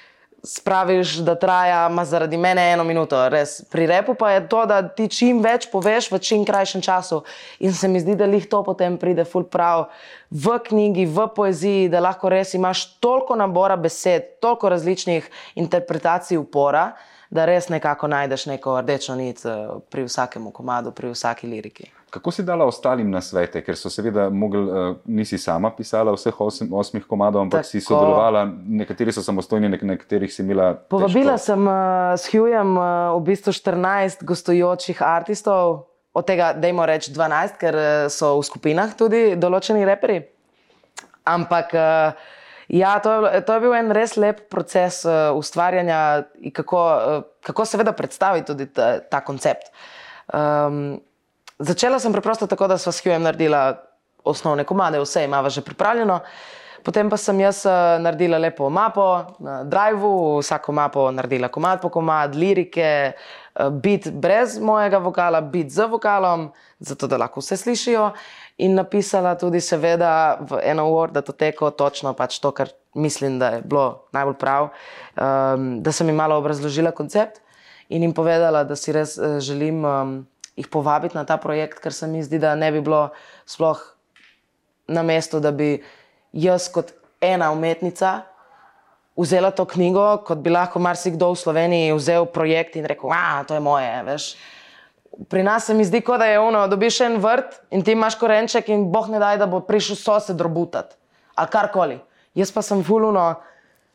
spraviš, 0.44 1.16
da 1.24 1.34
traja, 1.34 2.04
zaradi 2.04 2.36
mene 2.36 2.72
eno 2.72 2.84
minuto. 2.84 3.16
Res. 3.28 3.62
Pri 3.70 3.86
repu 3.86 4.14
pa 4.14 4.30
je 4.30 4.44
to, 4.48 4.66
da 4.66 4.82
ti 4.82 5.08
čim 5.08 5.40
več 5.42 5.66
poveš 5.72 6.10
v 6.12 6.20
čim 6.20 6.44
krajšem 6.44 6.84
času. 6.84 7.22
In 7.64 7.72
se 7.72 7.88
mi 7.88 8.00
zdi, 8.00 8.14
da 8.14 8.28
jih 8.28 8.46
to 8.48 8.62
potem 8.64 8.98
pride 9.00 9.24
ful 9.24 9.48
prav 9.48 9.88
v 10.30 10.58
knjigi, 10.68 11.06
v 11.08 11.26
poeziji, 11.34 11.88
da 11.88 12.04
lahko 12.04 12.28
res 12.28 12.54
imaš 12.54 12.84
toliko 13.00 13.36
nabora 13.36 13.76
besed, 13.80 14.36
toliko 14.44 14.68
različnih 14.68 15.30
interpretacij 15.56 16.38
upora, 16.38 16.92
da 17.34 17.44
res 17.44 17.68
nekako 17.68 18.06
najdeš 18.08 18.46
neko 18.46 18.78
rdečo 18.80 19.14
nit 19.18 19.42
eh, 19.44 19.66
pri 19.90 20.06
vsakem 20.06 20.46
komadu, 20.54 20.92
pri 20.94 21.10
vsaki 21.10 21.50
liriki. 21.50 21.90
Kako 22.14 22.30
si 22.30 22.44
dala 22.46 22.62
ostalim 22.70 23.10
na 23.10 23.18
svete, 23.20 23.58
ker 23.66 23.74
so 23.74 23.90
seveda 23.90 24.28
mogli, 24.30 24.60
uh, 24.62 24.84
nisi 25.10 25.34
sama 25.38 25.72
pisala 25.74 26.12
vseh 26.14 26.36
osem, 26.40 26.68
osmih 26.70 27.02
komadov, 27.10 27.42
ampak 27.42 27.64
Tako. 27.64 27.70
si 27.72 27.80
sodelovala, 27.82 28.44
nekateri 28.82 29.12
so 29.12 29.22
samostojni, 29.26 29.66
nek 29.72 29.82
nekaterih 29.82 30.30
si 30.30 30.44
imela. 30.44 30.68
Povabila 30.94 31.34
težko. 31.34 31.46
sem 31.48 31.66
uh, 31.66 32.12
s 32.14 32.30
Hughjem 32.30 32.70
uh, 32.78 33.16
v 33.18 33.24
bistvu 33.32 33.56
14 33.58 34.22
gostujočih 34.30 35.02
artistov, 35.02 35.88
od 36.14 36.28
tega, 36.28 36.52
dajmo 36.54 36.86
reči 36.86 37.10
12, 37.10 37.58
ker 37.58 37.80
so 38.14 38.36
v 38.38 38.46
skupinah 38.46 38.94
tudi 38.94 39.24
določeni 39.34 39.82
reperi. 39.82 40.22
Ampak. 41.34 41.74
Uh, 41.74 42.32
Ja, 42.68 42.98
to 42.98 43.26
je, 43.26 43.40
to 43.44 43.54
je 43.54 43.60
bil 43.60 43.74
en 43.76 43.92
res 43.92 44.16
lep 44.16 44.46
proces 44.50 45.02
uh, 45.04 45.36
ustvarjanja 45.36 46.24
in 46.40 46.52
kako, 46.52 46.84
uh, 46.84 47.26
kako 47.44 47.66
seveda 47.68 47.92
predstaviti 47.92 48.46
tudi 48.46 48.68
ta, 48.72 48.98
ta 49.00 49.20
koncept. 49.24 49.68
Um, 50.32 51.00
Začela 51.58 52.00
sem 52.02 52.12
preprosto 52.12 52.46
tako, 52.50 52.66
da 52.66 52.78
smo 52.78 52.92
s 52.92 52.98
Hughem 53.04 53.22
naredila 53.22 53.76
osnovne 54.24 54.64
komade, 54.64 54.98
vse 54.98 55.24
imamo 55.24 55.50
že 55.50 55.62
pripravljeno. 55.62 56.20
Potem 56.84 57.08
pa 57.08 57.16
sem 57.16 57.38
jaz 57.40 57.62
uh, 57.64 57.72
naredila 58.02 58.38
lepo 58.38 58.68
mapo 58.70 59.36
na 59.38 59.62
Driveu, 59.64 60.40
vsako 60.42 60.72
mapo 60.72 61.10
naredila 61.10 61.48
komad 61.48 61.80
po 61.80 61.88
komad, 61.88 62.34
lirike, 62.34 63.12
uh, 63.54 63.70
bit 63.70 64.10
brez 64.10 64.58
mojega 64.60 64.98
vokala, 64.98 65.40
bit 65.40 65.70
z 65.70 65.86
vokalom, 65.88 66.50
zato 66.78 67.06
da 67.06 67.16
lahko 67.16 67.40
vse 67.40 67.56
slišijo. 67.56 68.10
In 68.62 68.76
napisala 68.78 69.34
tudi, 69.34 69.58
seveda, 69.60 70.38
v 70.46 70.60
eno 70.62 70.86
uro, 70.92 71.10
da 71.10 71.22
to 71.26 71.32
teko 71.34 71.72
točno 71.74 72.12
pač 72.14 72.38
to, 72.38 72.52
kar 72.54 72.70
mislim, 72.94 73.38
da 73.38 73.56
je 73.56 73.62
bilo 73.66 74.06
najbolj 74.14 74.36
prav. 74.38 74.68
Um, 75.16 75.82
da 75.82 75.92
sem 75.92 76.08
jim 76.08 76.16
malo 76.16 76.38
obrazložila 76.38 76.94
koncept 76.94 77.40
in 77.88 78.02
jim 78.02 78.14
povedala, 78.14 78.62
da 78.64 78.76
si 78.76 78.94
res 78.94 79.18
uh, 79.18 79.40
želim. 79.42 79.82
Um, 79.84 80.14
jih 80.56 80.68
povabiti 80.70 81.16
na 81.18 81.24
ta 81.26 81.36
projekt, 81.36 81.80
ker 81.82 81.92
se 81.92 82.06
mi 82.06 82.22
zdi, 82.22 82.38
da 82.38 82.54
ne 82.54 82.70
bi 82.72 82.80
bilo 82.80 83.08
sploh 83.46 83.80
na 84.86 85.02
mestu, 85.02 85.40
da 85.40 85.50
bi 85.50 85.82
jaz 86.32 86.68
kot 86.70 86.92
ena 87.20 87.50
umetnica 87.52 88.20
vzela 89.16 89.50
to 89.50 89.64
knjigo, 89.64 90.24
kot 90.26 90.42
bi 90.42 90.50
lahko 90.50 90.82
marsikdo 90.82 91.32
v 91.32 91.38
Sloveniji 91.38 91.94
vzel 91.94 92.26
projekt 92.26 92.76
in 92.76 92.86
rekel: 92.86 93.10
Ah, 93.14 93.44
to 93.46 93.54
je 93.54 93.62
moje. 93.62 93.90
Veš. 94.06 94.34
Pri 95.28 95.42
nas 95.42 95.66
se 95.66 95.74
mi 95.74 95.84
zdi, 95.84 96.02
da 96.18 96.26
je 96.26 96.38
ono, 96.40 96.66
dobiš 96.68 97.00
en 97.00 97.16
vrt 97.22 97.60
in 97.70 97.84
ti 97.84 97.92
imaš 97.92 98.18
korenček, 98.18 98.68
in 98.68 98.90
boh 98.92 99.08
ne 99.08 99.18
daj, 99.18 99.38
da 99.38 99.46
bo 99.46 99.60
prišel 99.60 99.96
sosed 99.96 100.40
robutati 100.40 100.96
ali 101.34 101.50
karkoli. 101.50 101.98
Jaz 102.34 102.52
pa 102.54 102.62
sem 102.62 102.82
fuluno, 102.84 103.34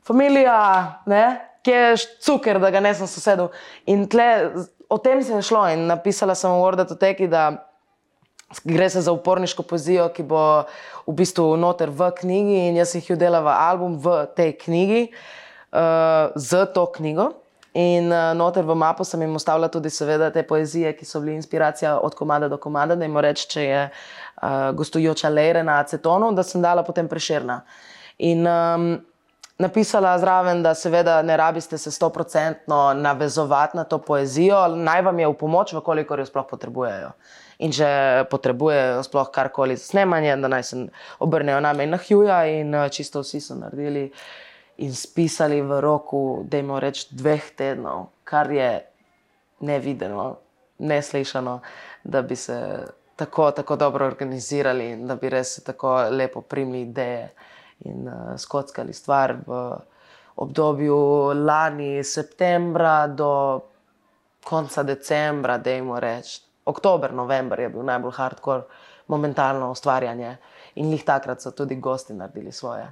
familija, 0.08 1.02
ne? 1.06 1.40
kje 1.64 1.76
je 1.76 1.96
cuker, 2.24 2.60
da 2.60 2.72
ga 2.72 2.80
ne 2.80 2.94
sem 2.96 3.08
sosedov. 3.08 3.52
In 3.88 4.08
tle 4.08 4.28
o 4.90 4.98
tem 4.98 5.24
se 5.24 5.34
je 5.34 5.42
šlo 5.42 5.66
in 5.70 5.88
napisala 5.88 6.36
sem 6.36 6.52
v 6.52 6.62
Wordu 6.62 6.96
Teki, 7.00 7.28
da 7.28 7.70
gre 8.64 8.90
se 8.90 9.02
za 9.02 9.12
uporniško 9.12 9.64
poezijo, 9.64 10.10
ki 10.10 10.24
bo 10.24 10.42
v 11.08 11.16
bistvu 11.20 11.54
noter 11.58 11.92
v 11.94 12.10
knjigi 12.18 12.64
in 12.70 12.80
jaz 12.80 12.96
jih 12.96 13.12
udela 13.14 13.44
v 13.46 13.54
album 13.54 14.00
v 14.02 14.24
tej 14.36 14.56
knjigi, 14.66 15.02
uh, 15.74 16.34
z 16.36 16.66
to 16.74 16.86
knjigo. 16.98 17.30
In 17.74 18.10
uh, 18.10 18.32
noter 18.34 18.66
v 18.66 18.76
mapo 18.76 19.06
sem 19.06 19.22
jim 19.22 19.36
ustavila 19.38 19.68
tudi, 19.70 19.92
seveda, 19.94 20.32
te 20.34 20.42
poezije, 20.44 20.96
ki 20.98 21.06
so 21.06 21.22
bile 21.22 21.36
inspiracija 21.38 22.00
od 22.02 22.16
komada 22.18 22.50
do 22.50 22.58
komada, 22.58 22.96
da 22.98 23.06
jim 23.06 23.18
reč, 23.22 23.46
če 23.52 23.66
je 23.68 23.84
uh, 23.90 24.72
gostujoča 24.74 25.30
Leire 25.30 25.62
na 25.64 25.78
acetonu, 25.84 26.32
da 26.34 26.44
sem 26.44 26.62
dala 26.66 26.84
potem 26.84 27.08
preširna. 27.08 27.62
In 28.26 28.42
um, 28.48 28.90
napisala 29.60 30.16
zraven, 30.20 30.64
da 30.64 30.74
seveda 30.76 31.22
ne 31.22 31.38
rabiste 31.38 31.78
se 31.78 31.92
sto 31.92 32.10
procentno 32.10 32.94
navezovati 32.94 33.78
na 33.78 33.84
to 33.84 33.98
poezijo, 34.02 34.68
naj 34.68 35.02
vam 35.02 35.20
je 35.20 35.28
v 35.28 35.38
pomoč, 35.38 35.76
koliko 35.86 36.16
jo 36.16 36.26
sploh 36.26 36.48
potrebujejo. 36.50 37.12
In 37.60 37.74
če 37.76 38.26
potrebujejo 38.32 39.04
sploh 39.04 39.30
karkoli 39.36 39.76
za 39.78 39.92
snemanje, 39.92 40.38
da 40.40 40.48
naj 40.48 40.64
se 40.64 40.86
obrnejo 41.20 41.60
name 41.60 41.84
in 41.84 41.92
na 41.92 42.00
Hjuja, 42.00 42.46
in 42.48 42.74
eh, 42.76 42.90
čisto 42.90 43.22
vsi 43.22 43.42
so 43.44 43.56
naredili 43.60 44.10
in 44.80 44.96
spisali 44.96 45.62
v 45.62 45.82
roku, 45.82 46.44
da 46.48 46.58
jim 46.58 46.72
reč, 46.80 47.08
dveh 47.12 47.52
tednov, 47.58 48.06
kar 48.24 48.52
je 48.52 48.70
nevideno, 49.60 50.38
neslišano, 50.80 51.60
da 52.04 52.22
bi 52.22 52.36
se 52.36 52.60
tako, 53.16 53.52
tako 53.52 53.76
dobro 53.76 54.06
organizirali 54.08 54.92
in 54.92 55.08
da 55.08 55.16
bi 55.16 55.30
res 55.30 55.60
tako 55.64 55.96
lepo 56.10 56.42
primili 56.42 56.82
ideje 56.82 57.34
in 57.86 58.08
uh, 58.08 58.38
skockali 58.38 58.94
stvar 58.94 59.36
v 59.48 59.58
obdobju 60.40 61.00
lani, 61.36 62.04
septembra 62.04 63.08
do 63.08 63.62
konca 64.44 64.84
decembra, 64.84 65.58
da 65.58 65.72
jim 65.72 65.92
rečem. 65.96 66.46
Oktober, 66.66 67.14
november 67.14 67.60
je 67.60 67.70
bil 67.70 67.84
najbolj 67.84 68.14
hardcore, 68.16 68.64
momentalno 69.08 69.72
ustvarjanje 69.72 70.38
in 70.76 70.92
jih 70.94 71.04
takrat 71.04 71.42
so 71.42 71.52
tudi 71.52 71.76
gosti 71.76 72.14
naredili 72.14 72.52
svoje. 72.52 72.86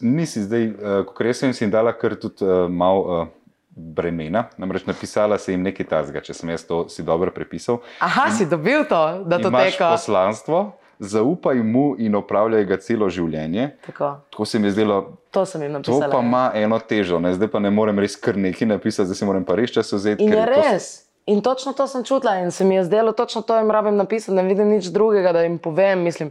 Nisi 0.00 0.42
zdaj, 0.42 0.68
kot 1.06 1.20
res 1.22 1.38
sem 1.42 1.52
jim 1.54 1.70
dala, 1.70 1.92
kar 1.96 2.16
tudi 2.18 2.46
uh, 2.46 2.68
malo. 2.68 3.22
Uh... 3.22 3.32
Bremena, 3.74 4.44
namreč 4.54 4.84
napisala 4.86 5.34
si 5.34 5.50
jim 5.50 5.64
nekaj 5.66 5.88
tazga, 5.90 6.20
če 6.22 6.30
sem 6.38 6.50
jaz 6.52 6.62
to 6.62 6.84
si 6.86 7.02
dobro 7.02 7.32
prepisal. 7.34 7.80
Aha, 7.98 8.28
in, 8.30 8.36
si 8.38 8.46
dobil 8.46 8.84
to, 8.86 9.00
da 9.26 9.40
to 9.42 9.50
teka. 9.50 9.88
Poslanstvo, 9.96 10.60
zaupaj 11.02 11.58
mu 11.62 11.96
in 11.98 12.14
opravljaj 12.14 12.64
ga 12.64 12.76
celo 12.76 13.08
življenje. 13.10 13.72
Tako, 13.86 14.12
Tako 14.30 14.46
se 14.46 14.58
mi 14.58 14.70
je 14.70 14.76
zdelo. 14.76 15.00
To 15.34 15.42
sem 15.46 15.62
jim 15.62 15.72
napisal. 15.72 16.00
To 16.00 16.10
pa 16.10 16.20
ja. 16.20 16.26
ima 16.26 16.44
eno 16.54 16.78
težo, 16.78 17.18
ne? 17.18 17.34
zdaj 17.34 17.50
pa 17.50 17.58
ne 17.58 17.70
morem 17.74 17.98
res 17.98 18.16
kar 18.16 18.38
nekaj 18.38 18.68
napisati, 18.76 19.10
zdaj 19.10 19.18
si 19.18 19.28
moram 19.28 19.44
pa 19.44 19.58
res 19.58 19.74
čas 19.74 19.92
vzeti. 19.92 20.22
In 20.22 20.38
res. 20.46 20.90
To... 20.94 21.32
In 21.34 21.40
točno 21.40 21.72
to 21.72 21.86
sem 21.88 22.04
čutila 22.04 22.36
in 22.44 22.50
se 22.52 22.64
mi 22.64 22.74
je 22.74 22.84
zdelo, 22.84 23.12
točno 23.12 23.42
to 23.42 23.56
jim 23.56 23.70
rabim 23.70 23.96
napisati, 23.96 24.36
ne 24.36 24.42
vidim 24.44 24.68
nič 24.68 24.92
drugega, 24.92 25.32
da 25.32 25.42
jim 25.42 25.58
povem. 25.58 26.02
Mislim, 26.04 26.30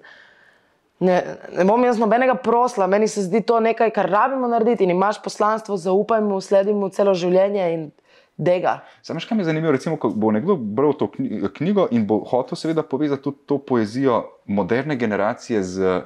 ne, 0.99 1.17
ne 1.57 1.65
bom 1.65 1.83
jaz 1.83 1.99
nobenega 1.99 2.35
prosla, 2.35 2.87
meni 2.87 3.07
se 3.07 3.25
zdi 3.25 3.41
to 3.41 3.59
nekaj, 3.59 3.91
kar 3.95 4.09
rabimo 4.09 4.47
narediti 4.47 4.83
in 4.83 4.93
imaš 4.93 5.21
poslanstvo, 5.23 5.77
zaupaj 5.77 6.21
mu, 6.21 6.41
sledim 6.41 6.79
mu 6.83 6.89
celo 6.93 7.13
življenje. 7.17 7.67
In 7.73 7.91
Dega. 8.37 8.79
Samo 9.05 9.21
še 9.21 9.29
kaj 9.29 9.37
mi 9.37 9.43
je 9.43 9.51
zanimivo, 9.51 9.71
recimo, 9.75 9.97
ko 10.01 10.09
bo 10.09 10.31
nekdo 10.33 10.55
bral 10.57 10.95
to 10.97 11.05
knjigo 11.13 11.85
in 11.93 12.07
bo 12.09 12.23
hotel 12.25 12.57
seveda 12.57 12.81
povezati 12.81 13.21
tudi 13.27 13.45
to 13.45 13.59
poezijo 13.61 14.23
moderne 14.49 14.97
generacije 14.97 15.61
z 15.61 15.99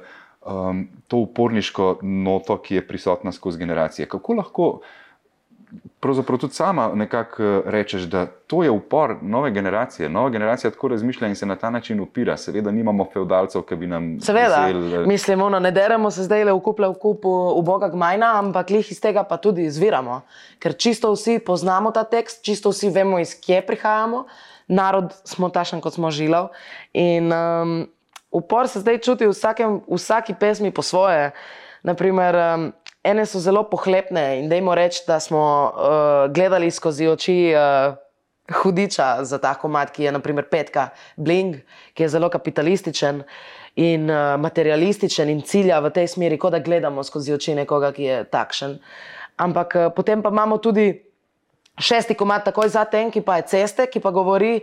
um, 0.44 0.82
to 1.08 1.22
uporniško 1.24 1.98
noto, 2.02 2.58
ki 2.60 2.74
je 2.74 2.86
prisotna 2.86 3.32
skozi 3.32 3.58
generacije. 3.58 4.08
Kako 4.12 4.36
lahko 4.42 4.68
pravzaprav 6.00 6.38
tudi 6.38 6.54
sama 6.54 6.90
nekako 6.94 7.42
eh, 7.42 7.60
rečeš, 7.64 8.02
da 8.02 8.26
to 8.26 8.62
je 8.62 8.70
upor 8.70 9.16
nove 9.22 9.50
generacije. 9.50 10.08
Nova 10.08 10.30
generacija 10.30 10.70
tako 10.70 10.88
razmišlja 10.88 11.28
in 11.28 11.34
se 11.34 11.46
na 11.46 11.56
ta 11.56 11.70
način 11.70 12.00
upira. 12.00 12.36
Seveda, 12.36 12.70
nimamo 12.70 13.06
feudalcev, 13.12 13.62
ki 13.62 13.76
bi 13.76 13.86
nam. 13.86 14.20
Seveda, 14.20 14.68
zel... 14.90 15.06
mislimo, 15.06 15.48
no, 15.50 15.58
ne 15.58 15.70
deremo 15.70 16.10
se 16.10 16.22
zdaj 16.22 16.44
le 16.44 16.52
v 16.52 16.60
kuple 16.60 16.88
v 16.88 16.94
kupu 17.02 17.34
v 17.60 17.64
Boga 17.64 17.88
Gmajna, 17.88 18.38
ampak 18.38 18.70
jih 18.70 18.92
iz 18.92 19.00
tega 19.00 19.24
pa 19.24 19.36
tudi 19.36 19.66
izviramo. 19.66 20.20
Ker 20.58 20.76
čisto 20.76 21.12
vsi 21.12 21.38
poznamo 21.38 21.90
ta 21.90 22.04
tekst, 22.04 22.44
čisto 22.44 22.70
vsi 22.70 22.90
vemo, 22.90 23.18
iz 23.18 23.34
kje 23.40 23.62
prihajamo. 23.66 24.24
Narod 24.68 25.14
smo 25.24 25.48
tašen, 25.48 25.80
kot 25.80 25.94
smo 25.94 26.10
živeli. 26.10 26.48
In 26.92 27.32
um, 27.32 27.88
upor 28.30 28.68
se 28.68 28.80
zdaj 28.80 28.98
čuti 28.98 29.26
v, 29.26 29.32
vsakem, 29.32 29.80
v 29.88 29.96
vsaki 29.96 30.34
pesmi 30.40 30.70
po 30.70 30.82
svoje. 30.82 31.30
Naprimer, 31.82 32.36
um, 32.36 32.72
ene 33.04 33.26
so 33.26 33.40
zelo 33.40 33.62
pohlepne 33.70 34.38
in 34.40 34.48
dajmo 34.48 34.74
reči, 34.74 35.04
da 35.06 35.20
smo 35.20 35.42
uh, 35.42 36.32
gledali 36.32 36.70
skozi 36.70 37.08
oči 37.08 37.54
uh, 37.54 37.94
hudiča 38.62 39.24
za 39.24 39.38
ta 39.38 39.54
komat, 39.54 39.90
ki 39.90 40.08
je 40.08 40.12
naprimer 40.12 40.48
petka, 40.50 40.88
bling, 41.16 41.60
ki 41.94 42.02
je 42.02 42.08
zelo 42.08 42.30
kapitalističen 42.32 43.22
in 43.76 44.10
uh, 44.10 44.34
materialističen 44.40 45.30
in 45.30 45.42
cilja 45.42 45.80
v 45.84 45.92
tej 45.94 46.08
smeri, 46.08 46.38
kot 46.38 46.56
da 46.56 46.62
gledamo 46.64 47.04
skozi 47.04 47.34
oči 47.36 47.54
nekoga, 47.54 47.92
ki 47.92 48.04
je 48.04 48.24
takšen. 48.32 48.78
Ampak 49.38 49.76
uh, 49.76 49.90
potem 49.94 50.22
pa 50.22 50.32
imamo 50.34 50.58
tudi 50.58 50.90
šesti 51.78 52.14
komat, 52.18 52.48
takoj 52.50 52.68
za 52.68 52.84
ten, 52.84 53.12
ki 53.14 53.22
pa 53.22 53.38
je 53.38 53.48
ceste, 53.54 53.86
ki 53.86 54.00
pa 54.00 54.10
govori, 54.10 54.58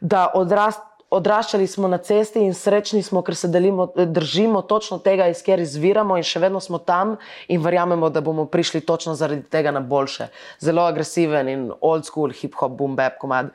da 0.00 0.30
odrast 0.34 0.89
odraščali 1.10 1.66
smo 1.66 1.88
na 1.88 1.98
cesti 1.98 2.42
in 2.44 2.54
srečni 2.54 3.02
smo, 3.02 3.22
ker 3.26 3.34
se 3.36 3.48
delimo, 3.48 3.88
držimo 3.96 4.62
točno 4.62 4.98
tega, 4.98 5.26
iz 5.26 5.42
kjer 5.42 5.60
izviramo 5.60 6.16
in 6.16 6.26
še 6.26 6.42
vedno 6.42 6.60
smo 6.60 6.78
tam 6.78 7.16
in 7.48 7.62
verjamemo, 7.62 8.10
da 8.10 8.20
bomo 8.20 8.46
prišli 8.46 8.80
točno 8.86 9.14
zaradi 9.18 9.42
tega 9.42 9.74
na 9.74 9.80
boljše. 9.80 10.28
Zelo 10.60 10.84
agresiven 10.86 11.48
in 11.48 11.70
old 11.80 12.06
school, 12.06 12.30
hip 12.30 12.54
hop, 12.54 12.78
boom 12.78 12.94
bap 12.96 13.18
komad. 13.18 13.50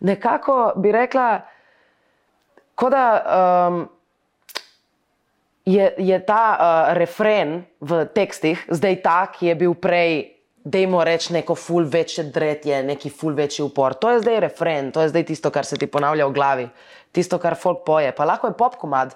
Nekako 0.00 0.72
bi 0.76 0.92
rekla, 0.92 1.28
da 2.90 3.04
um, 3.68 3.88
je, 5.64 5.94
je 5.98 6.18
ta 6.26 6.42
uh, 6.56 6.94
refren 6.96 7.64
v 7.80 8.04
tekstih 8.14 8.66
zdaj 8.68 9.00
ta, 9.02 9.20
ki 9.32 9.52
je 9.52 9.54
bil 9.54 9.74
prej 9.74 10.35
da 10.66 10.78
jim 10.78 10.94
reč 11.00 11.28
neko 11.30 11.54
ful 11.54 11.84
večje 11.86 12.24
dretje, 12.34 12.82
neki 12.82 13.10
ful 13.10 13.34
večji 13.34 13.62
upor. 13.64 13.94
To 13.94 14.10
je 14.10 14.20
zdaj 14.20 14.40
refren, 14.40 14.90
to 14.92 15.02
je 15.02 15.12
zdaj 15.12 15.22
tisto, 15.28 15.50
kar 15.54 15.64
se 15.64 15.76
ti 15.78 15.86
ponavlja 15.86 16.26
v 16.26 16.32
glavi, 16.34 16.64
tisto, 17.14 17.38
kar 17.38 17.54
folk 17.54 17.84
poje. 17.86 18.10
Pa 18.16 18.26
lahko 18.26 18.50
je 18.50 18.56
pop 18.58 18.74
komad, 18.80 19.14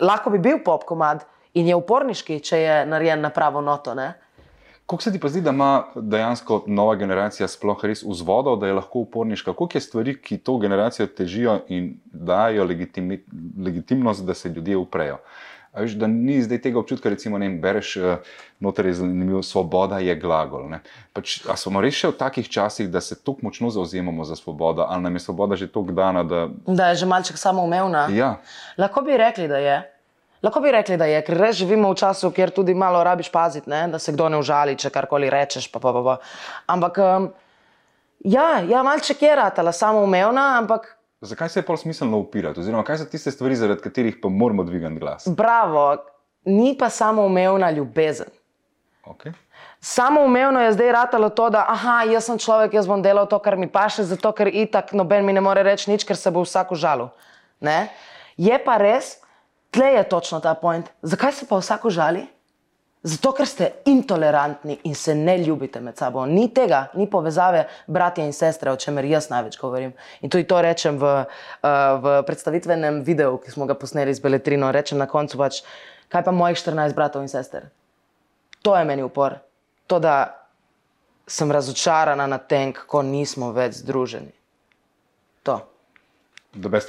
lahko 0.00 0.32
bi 0.34 0.40
bil 0.42 0.58
pop 0.66 0.82
komad 0.84 1.22
in 1.54 1.70
je 1.70 1.78
uporniški, 1.78 2.40
če 2.42 2.58
je 2.58 2.80
narejen 2.90 3.22
na 3.22 3.30
pravo 3.30 3.62
noto. 3.62 3.94
Kako 4.90 5.02
se 5.02 5.12
ti 5.14 5.20
pa 5.22 5.30
zdi, 5.30 5.44
da 5.46 5.54
ima 5.54 5.84
dejansko 5.94 6.64
nova 6.66 6.96
generacija 6.98 7.46
sploh 7.48 7.84
res 7.86 8.02
vzvodov, 8.02 8.58
da 8.58 8.66
je 8.66 8.74
lahko 8.80 9.04
uporniška? 9.06 9.54
Kako 9.54 9.70
je 9.78 9.84
stvari, 9.86 10.16
ki 10.18 10.40
to 10.42 10.56
generacijo 10.58 11.06
težijo 11.06 11.60
in 11.68 11.92
dajo 12.04 12.66
legitimi, 12.66 13.22
legitimnost, 13.62 14.26
da 14.26 14.34
se 14.34 14.50
ljudje 14.50 14.76
uprejo? 14.76 15.22
Veš, 15.74 15.92
da 15.94 16.06
ni 16.10 16.40
zdaj 16.42 16.58
tega 16.64 16.80
občutka, 16.80 17.08
recimo, 17.08 17.38
ne 17.38 17.46
bereš, 17.62 17.92
uh, 17.96 18.32
noter 18.60 18.86
je 18.90 18.94
zanimivo, 18.98 19.42
svoboda 19.42 20.00
je 20.02 20.16
glagol. 20.18 20.66
Pač, 21.14 21.36
a 21.46 21.54
smo 21.56 21.78
res 21.80 21.94
še 21.94 22.10
v 22.10 22.18
takih 22.18 22.48
časih, 22.50 22.88
da 22.90 22.98
se 23.00 23.14
tako 23.14 23.46
močno 23.46 23.70
zauzemamo 23.70 24.26
za 24.26 24.34
svobodo, 24.36 24.82
ali 24.82 25.06
nam 25.06 25.14
je 25.14 25.22
svoboda 25.22 25.56
že 25.56 25.70
tako 25.70 25.94
dana? 25.94 26.24
Da, 26.26 26.48
da 26.66 26.90
je 26.90 27.04
že 27.04 27.06
malček 27.06 27.38
samoumevna. 27.38 28.08
Ja. 28.10 28.40
Lahko 28.78 29.06
bi 29.06 29.14
rekli, 29.14 29.46
da 29.48 29.62
je. 29.62 29.78
Lahko 30.42 30.60
bi 30.60 30.72
rekli, 30.74 30.96
da 30.98 31.06
je, 31.06 31.22
ker 31.22 31.38
res 31.38 31.58
živimo 31.60 31.92
v 31.92 32.00
času, 32.02 32.32
kjer 32.34 32.50
tudi 32.50 32.74
malo 32.74 33.04
rabiš 33.04 33.30
paziti, 33.30 33.70
ne? 33.70 33.86
da 33.92 33.98
se 34.02 34.12
kdo 34.12 34.26
ne 34.28 34.40
užali, 34.42 34.74
če 34.74 34.90
karkoli 34.90 35.30
rečeš. 35.30 35.70
Pa, 35.70 35.78
pa, 35.78 35.92
pa, 35.94 36.02
pa. 36.02 36.14
Ampak, 36.66 36.98
um, 36.98 37.28
ja, 38.24 38.64
ja 38.66 38.82
malček 38.82 39.22
je 39.22 39.36
ratala 39.36 39.72
samoumevna, 39.72 40.56
ampak 40.58 40.96
Zakaj 41.20 41.48
se 41.48 41.58
je 41.60 41.66
pol 41.66 41.76
smiselno 41.76 42.18
upirati, 42.18 42.60
oziroma 42.60 42.84
kaj 42.84 42.98
so 42.98 43.04
tiste 43.04 43.30
stvari, 43.30 43.56
zaradi 43.56 43.82
katerih 43.84 44.16
pa 44.22 44.28
moramo 44.28 44.64
dvigati 44.64 44.94
glas? 44.94 45.28
Bravo, 45.28 45.96
ni 46.44 46.76
pa 46.78 46.88
samo 46.88 47.22
umevna 47.22 47.70
ljubezen. 47.70 48.26
Okay. 49.04 49.32
Samo 49.80 50.20
umevno 50.24 50.60
je 50.60 50.72
zdaj 50.72 50.92
ratalo 50.92 51.28
to, 51.28 51.50
da 51.50 51.64
aha, 51.68 52.02
jaz 52.12 52.24
sem 52.24 52.38
človek, 52.38 52.74
jaz 52.74 52.88
bom 52.88 53.02
delal 53.02 53.26
to, 53.28 53.38
kar 53.38 53.56
mi 53.56 53.68
paše, 53.68 54.04
zato 54.04 54.32
ker 54.32 54.48
itak 54.48 54.92
noben 54.92 55.24
mi 55.24 55.32
ne 55.32 55.40
more 55.40 55.62
reči 55.62 55.90
nič, 55.90 56.04
ker 56.08 56.16
se 56.16 56.30
bo 56.30 56.44
vsak 56.44 56.72
užalil. 56.72 57.08
Je 58.36 58.58
pa 58.64 58.76
res, 58.80 59.18
tle 59.70 59.92
je 59.96 60.08
točno 60.08 60.40
ta 60.40 60.54
point. 60.54 60.88
Zakaj 61.02 61.32
se 61.32 61.48
pa 61.48 61.60
vsak 61.60 61.84
užali? 61.84 62.26
Zato, 63.02 63.30
ker 63.32 63.48
ste 63.48 63.66
intolerantni 63.88 64.74
in 64.84 64.94
se 64.94 65.14
ne 65.14 65.38
ljubite 65.38 65.80
med 65.80 65.96
sabo. 65.96 66.26
Ni 66.26 66.50
tega, 66.52 66.90
ni 66.94 67.06
povezave 67.10 67.62
bratja 67.86 68.26
in 68.28 68.34
sestre, 68.36 68.68
o 68.70 68.76
čemer 68.76 69.06
jaz 69.08 69.30
največ 69.30 69.56
govorim. 69.60 69.94
In 70.20 70.28
tudi 70.28 70.44
to 70.44 70.58
rečem 70.60 70.98
v, 71.00 71.12
uh, 71.24 71.70
v 72.02 72.18
predstavitvenem 72.28 73.00
videu, 73.06 73.38
ki 73.40 73.54
smo 73.54 73.64
ga 73.64 73.74
posneli 73.74 74.12
z 74.14 74.20
Beletrino. 74.20 74.68
Rečem 74.68 75.00
na 75.00 75.08
koncu 75.08 75.40
pač, 75.40 75.62
kaj 76.12 76.26
pa 76.28 76.34
mojih 76.36 76.60
14 76.60 76.92
bratov 76.92 77.24
in 77.24 77.32
sester. 77.32 77.70
To 78.60 78.76
je 78.76 78.84
meni 78.84 79.02
upor. 79.02 79.38
To, 79.88 79.96
da 79.96 80.36
sem 81.24 81.48
razočarana 81.48 82.26
na 82.28 82.36
tem, 82.36 82.74
kako 82.76 83.00
nismo 83.02 83.48
več 83.56 83.80
združeni. 83.80 84.34
To. 85.48 85.56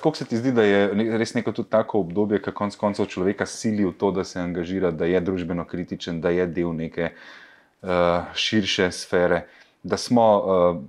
Kako 0.04 0.15
se 0.15 0.26
ti 0.26 0.38
zdi, 0.38 0.52
da 0.52 0.63
je 0.63 1.17
res 1.17 1.34
neko 1.34 1.52
tudi 1.52 1.69
tako 1.69 2.00
obdobje, 2.02 2.39
ki 2.41 2.52
konec 2.52 2.76
koncev 2.76 3.06
človeka 3.06 3.45
sili 3.45 3.86
v 3.86 3.93
to, 3.93 4.10
da 4.12 4.24
se 4.24 4.39
angažira, 4.41 4.91
da 4.91 5.06
je 5.06 5.21
družbeno 5.21 5.65
kritičen, 5.69 6.21
da 6.21 6.34
je 6.34 6.47
del 6.47 6.74
neke 6.74 7.12
uh, 7.12 8.34
širše 8.34 8.91
sfere, 8.91 9.45
da 9.84 9.97
smo 9.97 10.26
uh, 10.39 10.82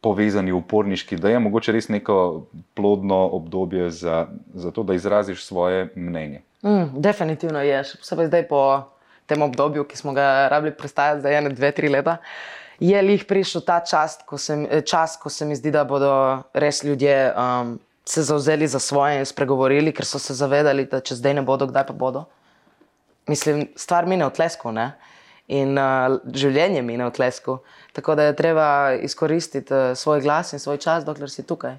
povezani, 0.00 0.52
uporniški, 0.52 1.16
da 1.16 1.32
je 1.32 1.40
mogoče 1.40 1.72
res 1.72 1.88
neko 1.88 2.46
plodno 2.74 3.24
obdobje 3.40 3.90
za, 3.90 4.26
za 4.54 4.70
to, 4.70 4.82
da 4.82 4.94
izraziš 4.94 5.44
svoje 5.44 5.88
mnenje? 5.96 6.42
Mm, 6.62 7.00
definitivno 7.00 7.64
je, 7.64 7.82
še 7.88 8.00
posebej 8.04 8.28
zdaj 8.28 8.48
po 8.52 8.62
tem 9.30 9.40
obdobju, 9.42 9.84
ki 9.88 9.96
smo 9.96 10.12
ga 10.12 10.48
rabili 10.52 10.76
prestajati 10.76 11.24
za 11.24 11.32
ene, 11.32 11.52
dve, 11.56 11.72
tri 11.72 11.88
leta. 11.88 12.18
Je 12.80 13.00
lih 13.02 13.24
prišel 13.28 13.64
ta 13.64 13.80
čas, 13.84 14.18
ko 14.26 14.36
se, 14.40 14.56
čas, 14.88 15.16
ko 15.20 15.32
se 15.32 15.46
mi 15.48 15.56
zdi, 15.56 15.72
da 15.72 15.84
bodo 15.88 16.10
res 16.52 16.84
ljudje. 16.84 17.16
Um, 17.32 17.78
se 18.10 18.22
zauzeli 18.26 18.66
za 18.66 18.78
svoje 18.78 19.20
in 19.22 19.26
spregovorili, 19.26 19.92
ker 19.94 20.06
so 20.06 20.18
se 20.18 20.34
zavedali, 20.34 20.88
da 20.90 21.00
če 21.00 21.14
zdaj 21.20 21.34
ne 21.38 21.44
bodo, 21.46 21.68
kdaj 21.70 21.86
pa 21.86 21.94
bodo. 21.94 22.24
Mislim, 23.30 23.68
stvar 23.78 24.08
mine 24.10 24.26
v 24.26 24.34
tlesku 24.34 24.72
ne? 24.74 24.92
in 25.50 25.74
uh, 25.78 26.20
življenje 26.30 26.82
mine 26.86 27.08
v 27.08 27.14
tlesku. 27.14 27.56
Tako 27.96 28.14
da 28.14 28.28
je 28.28 28.36
treba 28.38 28.66
izkoristiti 29.02 29.74
uh, 29.74 29.92
svoj 29.98 30.22
glas 30.22 30.52
in 30.54 30.62
svoj 30.62 30.78
čas, 30.78 31.06
dokler 31.06 31.30
si 31.30 31.42
tukaj. 31.46 31.74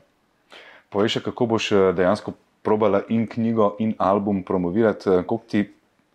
Povej 0.91 1.13
še, 1.15 1.21
kako 1.23 1.47
boš 1.53 1.69
uh, 1.71 1.83
dejansko 1.95 2.33
probala 2.67 2.99
in 3.09 3.23
knjigo, 3.31 3.75
in 3.79 3.93
album 3.97 4.43
promovirati, 4.43 5.23
koliko 5.23 5.47
ti 5.47 5.63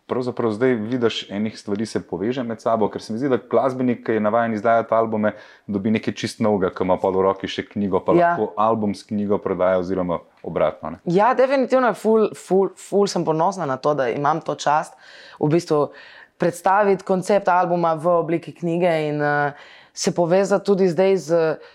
pravzaprav 0.07 0.53
zdaj 0.55 0.75
vidiš, 0.75 1.31
enih 1.31 1.59
stvari 1.59 1.87
se 1.87 2.01
poveže 2.07 2.42
med 2.42 2.61
sabo, 2.61 2.88
ker 2.88 3.03
se 3.03 3.12
mi 3.12 3.19
zdi, 3.19 3.29
da 3.29 3.38
glasbenik, 3.51 4.05
ki 4.07 4.16
je 4.16 4.23
navaden 4.23 4.55
izdajati 4.55 4.95
albume, 4.95 5.33
dobi 5.66 5.90
nekaj 5.90 6.14
čist 6.14 6.40
novega, 6.40 6.71
ki 6.75 6.85
ima 6.87 6.97
pa 7.03 7.11
v 7.11 7.25
roki 7.27 7.51
še 7.51 7.66
knjigo, 7.66 8.01
pa 8.07 8.14
ja. 8.14 8.31
lahko 8.31 8.53
album 8.62 8.95
s 8.95 9.07
knjigo 9.09 9.38
prodaja, 9.42 9.81
oziroma 9.83 10.21
obratno. 10.47 10.95
Ne? 10.95 11.01
Ja, 11.11 11.33
definitivno 11.35 11.90
je 11.90 11.99
ful, 11.99 12.29
ful, 12.38 12.71
ful, 12.79 13.09
sem 13.11 13.25
ponosna 13.27 13.66
na 13.66 13.77
to, 13.83 13.97
da 13.99 14.07
imam 14.12 14.40
to 14.40 14.55
čast 14.55 14.95
v 15.40 15.51
bistvu 15.57 15.88
predstaviti 16.38 17.05
koncept 17.05 17.49
albuma 17.49 17.97
v 17.99 18.12
obliki 18.14 18.55
knjige 18.55 18.92
in 19.09 19.23
uh, 19.23 19.66
se 19.92 20.14
povezati 20.14 20.66
tudi 20.66 20.88
zdaj 20.92 21.16
z. 21.16 21.42
Uh, 21.57 21.75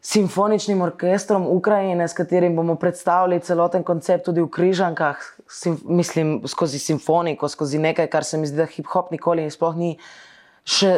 simfoničnim 0.00 0.80
orkestrom 0.82 1.46
Ukrajine, 1.46 2.08
s 2.08 2.16
katerim 2.16 2.56
bomo 2.56 2.74
predstavili 2.74 3.40
celoten 3.40 3.84
koncept 3.84 4.24
tudi 4.24 4.40
v 4.40 4.48
Križankah, 4.48 5.16
sim, 5.48 5.76
mislim, 5.84 6.40
skozi 6.48 6.78
simfoniko, 6.78 7.48
skozi 7.48 7.78
nekaj, 7.78 8.06
kar 8.06 8.24
se 8.24 8.38
mi 8.38 8.46
zdi, 8.46 8.56
da 8.56 8.66
hip-hop 8.66 9.12
nikoli 9.12 9.44
in 9.44 9.52
sploh 9.52 9.76
ni 9.76 9.96
še 10.64 10.94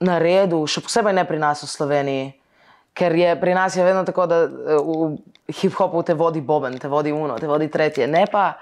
na 0.00 0.18
redu, 0.18 0.64
še 0.66 0.82
posebej 0.82 1.14
ne 1.14 1.24
pri 1.28 1.38
nas 1.38 1.62
v 1.62 1.70
Sloveniji. 1.70 2.28
Ker 2.96 3.14
je 3.14 3.34
pri 3.38 3.54
nas 3.54 3.76
je 3.76 3.84
vedno 3.86 4.02
tako, 4.04 4.26
da 4.26 4.42
eh, 4.42 4.50
v 4.82 5.54
hip-hopu 5.60 6.02
te 6.02 6.14
vodi 6.18 6.42
boben, 6.42 6.78
te 6.78 6.88
vodi 6.88 7.12
uno, 7.14 7.38
te 7.38 7.46
vodi 7.46 7.70
tretje, 7.70 8.06
ne 8.10 8.26
pa 8.30 8.56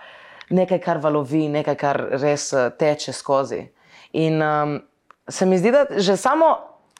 nekaj, 0.50 0.80
kar 0.84 1.00
valovi, 1.00 1.46
nekaj, 1.48 1.76
kar 1.80 2.02
res 2.20 2.52
eh, 2.52 2.68
teče 2.76 3.12
skozi. 3.16 3.62
In 4.20 4.42
um, 4.42 4.78
se 5.28 5.46
mi 5.46 5.58
zdi, 5.58 5.72
da 5.72 5.86
že 5.96 6.16
samo 6.16 6.52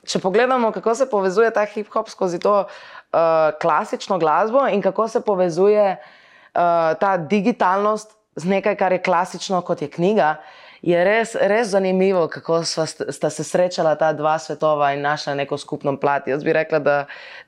če 0.09 0.21
pogledamo, 0.23 0.73
kako 0.73 0.95
se 0.95 1.07
povezuje 1.11 1.51
ta 1.55 1.67
hip-hop 1.69 2.09
skozi 2.09 2.41
to 2.41 2.55
uh, 2.65 3.19
klasično 3.61 4.19
glasbo 4.19 4.67
in 4.73 4.83
kako 4.83 5.09
se 5.09 5.21
povezuje 5.25 5.97
uh, 5.97 6.95
ta 7.01 7.17
digitalnost 7.17 8.17
z 8.39 8.49
nekaj, 8.49 8.77
kar 8.79 8.95
je 8.95 9.03
klasično, 9.03 9.61
kot 9.67 9.83
je 9.83 9.91
knjiga, 9.91 10.37
je 10.83 10.99
res, 11.05 11.35
res 11.35 11.73
zanimivo, 11.73 12.29
kako 12.31 12.61
sta, 12.63 12.87
sta 12.87 13.31
se 13.35 13.45
srečala 13.45 13.97
ta 13.99 14.13
dva 14.15 14.37
svetova 14.39 14.93
in 14.95 15.03
našla 15.03 15.35
neko 15.35 15.59
skupno 15.59 15.97
plat. 15.99 16.29
Jaz 16.31 16.45
bi 16.47 16.55
rekla, 16.55 16.79
da 16.79 16.99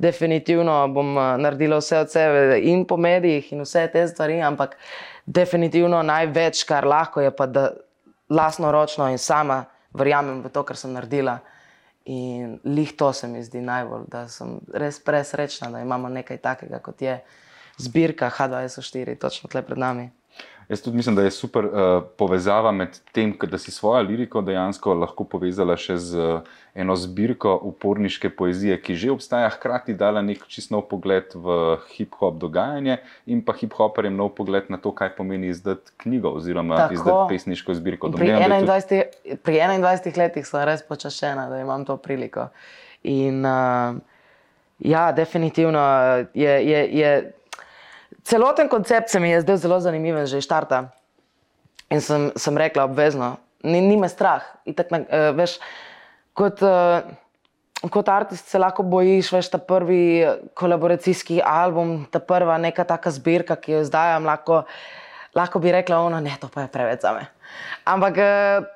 definitivno 0.02 0.82
bom 0.90 1.14
uh, 1.16 1.36
naredila 1.38 1.78
vse 1.78 2.02
od 2.02 2.10
sebe 2.10 2.58
in 2.66 2.84
po 2.84 2.98
medijih 2.98 3.52
in 3.52 3.62
vse 3.62 3.86
te 3.92 4.02
stvari, 4.08 4.40
ampak 4.42 4.74
definitivno 5.26 6.02
največ, 6.02 6.64
kar 6.66 6.86
lahko 6.86 7.22
je, 7.22 7.30
pa 7.30 7.46
da 7.46 7.70
lasno 8.30 8.72
ročno 8.74 9.08
in 9.10 9.18
sama 9.18 9.64
verjamem 9.94 10.42
v 10.42 10.50
to, 10.50 10.66
kar 10.66 10.78
sem 10.78 10.92
naredila 10.94 11.38
In 12.04 12.58
lih 12.64 12.92
to 12.96 13.12
se 13.12 13.28
mi 13.28 13.42
zdi 13.44 13.60
najbolj, 13.60 14.06
da 14.08 14.24
sem 14.28 14.56
res 14.72 15.00
presrečna, 15.04 15.70
da 15.70 15.80
imamo 15.80 16.08
nekaj 16.08 16.38
takega, 16.38 16.78
kot 16.78 17.02
je 17.02 17.18
zbirka 17.78 18.30
H2SO4, 18.30 19.18
točno 19.18 19.50
tle 19.52 19.62
pred 19.62 19.78
nami. 19.78 20.10
Jaz 20.70 20.82
tudi 20.82 20.96
mislim, 20.96 21.16
da 21.16 21.22
je 21.22 21.30
super 21.30 21.64
uh, 21.64 21.72
povezava 22.16 22.70
med 22.72 22.88
tem, 23.12 23.34
da 23.42 23.58
si 23.58 23.70
svojo 23.70 24.02
liriko 24.02 24.38
dejansko 24.40 24.92
lahko 24.94 25.24
povezala 25.26 25.74
še 25.76 25.96
z 25.98 26.18
uh, 26.18 26.44
eno 26.78 26.94
zbirko 26.96 27.56
uporniške 27.72 28.30
poezije, 28.38 28.76
ki 28.78 28.94
že 28.94 29.10
obstaja, 29.10 29.48
hkrati 29.50 29.96
dala 29.98 30.22
nek 30.22 30.44
čist 30.46 30.70
nov 30.70 30.84
pogled 30.86 31.34
v 31.34 31.56
hip-hop 31.96 32.38
dogajanje 32.38 33.00
in 33.26 33.42
pa 33.42 33.56
hip-hoperjem 33.58 34.14
nov 34.14 34.30
pogled 34.38 34.70
na 34.70 34.78
to, 34.78 34.92
kaj 34.94 35.10
pomeni 35.16 35.50
izdati 35.50 35.90
knjigo 36.04 36.30
oziroma 36.38 36.78
Tako. 36.84 36.94
izdati 36.94 37.34
pesniško 37.34 37.74
zbirko. 37.74 38.12
Pri 38.14 38.30
21, 38.30 38.86
tudi... 38.86 39.36
pri 39.42 39.58
21 39.66 40.22
letih 40.22 40.46
sem 40.46 40.62
res 40.70 40.86
počašena, 40.86 41.48
da 41.50 41.58
imam 41.58 41.82
to 41.84 41.98
priliko. 41.98 42.46
In 43.02 43.42
uh, 43.42 43.98
ja, 44.78 45.10
definitivno 45.18 45.82
je. 46.30 46.54
je, 46.70 46.86
je 47.02 47.12
celoten 48.24 48.68
koncept 48.68 49.10
se 49.10 49.20
mi 49.20 49.30
je 49.30 49.40
zdel 49.40 49.56
zelo 49.56 49.80
zanimiv, 49.80 50.24
že 50.26 50.38
iz 50.38 50.44
štarta. 50.44 50.90
In 51.90 52.00
sem, 52.00 52.30
sem 52.38 52.54
rekla, 52.54 52.86
obvezno, 52.86 53.40
ni, 53.66 53.80
ni 53.82 53.96
me 53.98 54.08
strah. 54.08 54.44
Tak, 54.62 54.92
uh, 54.94 55.32
veš, 55.34 55.58
kot, 56.38 56.62
uh, 56.62 57.02
kot 57.90 58.08
artist 58.08 58.46
se 58.46 58.60
lahko 58.62 58.86
bojiš, 58.86 59.32
veš, 59.34 59.50
ta 59.50 59.58
prvi 59.58 60.22
kolaboracijski 60.54 61.40
album, 61.42 62.04
ta 62.10 62.22
prva 62.22 62.60
neka 62.62 62.86
taka 62.86 63.10
zbirka, 63.10 63.58
ki 63.58 63.80
jo 63.80 63.84
zdaj 63.88 64.14
imam, 64.14 64.30
lahko, 64.30 64.62
lahko 65.34 65.62
bi 65.62 65.74
rekla, 65.74 65.98
ono, 66.06 66.20
ne, 66.22 66.36
to 66.40 66.50
pa 66.52 66.68
je 66.68 66.74
preveč 66.74 67.02
za 67.02 67.16
me. 67.16 67.26
Ampak 67.90 68.22
uh, 68.22 68.68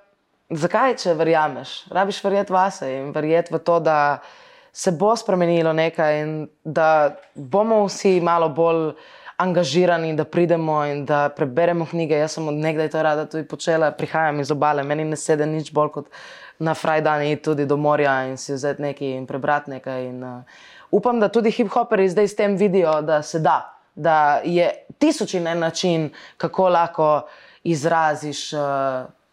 zakaj, 0.51 0.99
če 1.05 1.15
verjameš? 1.15 1.85
Rabiš 1.95 2.19
verjeti 2.25 2.55
vase 2.55 2.91
in 2.99 3.13
verjeti 3.15 3.55
v 3.55 3.63
to, 3.63 3.79
da 3.79 3.99
se 4.75 4.91
bo 4.91 5.15
spremenilo 5.17 5.73
nekaj 5.73 6.17
in 6.23 6.33
da 6.65 7.15
bomo 7.35 7.85
vsi 7.87 8.19
malo 8.21 8.49
bolj 8.51 8.91
angažirani, 9.37 10.15
da 10.17 10.25
pridemo 10.25 10.85
in 10.87 11.05
da 11.07 11.29
preberemo 11.29 11.87
knjige. 11.87 12.15
Jaz 12.15 12.33
sem 12.33 12.49
od 12.49 12.55
nekdaj 12.55 12.89
to 12.89 13.03
rada 13.03 13.27
tudi 13.27 13.49
počela, 13.49 13.91
prihajam 13.91 14.41
iz 14.41 14.51
obale, 14.51 14.83
meni 14.83 15.05
ne 15.05 15.17
sedi 15.17 15.47
nič 15.47 15.73
bolj 15.73 15.91
kot 15.91 16.11
na 16.59 16.75
Friday 16.75 17.37
tudi 17.43 17.67
do 17.67 17.77
morja 17.77 18.25
in 18.29 18.37
si 18.37 18.53
vzeti 18.55 18.83
nekaj 18.83 19.17
in 19.17 19.27
prebrati 19.27 19.71
nekaj. 19.71 20.05
In, 20.07 20.23
uh, 20.25 20.43
upam, 20.91 21.21
da 21.21 21.29
tudi 21.29 21.51
hip-hoperi 21.51 22.09
zdaj 22.09 22.29
s 22.29 22.37
tem 22.37 22.57
vidijo, 22.57 23.01
da 23.03 23.23
se 23.23 23.39
da, 23.39 23.75
da 23.95 24.41
je 24.45 24.71
tisoč 24.99 25.35
in 25.35 25.47
en 25.47 25.59
način, 25.59 26.11
kako 26.37 26.69
lahko 26.69 27.27
izraziš 27.65 28.53
uh, 28.53 28.61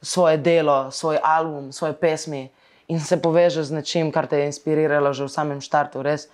svoje 0.02 0.38
delo, 0.38 0.92
svoj 0.92 1.18
album, 1.24 1.72
svoje 1.72 1.94
pesmi. 1.94 2.50
In 2.88 3.00
se 3.00 3.22
poveže 3.22 3.64
z 3.64 3.72
nečim, 3.72 4.12
kar 4.12 4.28
te 4.28 4.40
je 4.40 4.46
inspiriralo 4.46 5.14
že 5.14 5.24
v 5.24 5.30
samem 5.30 5.62
startu. 5.62 6.02
Res, 6.04 6.28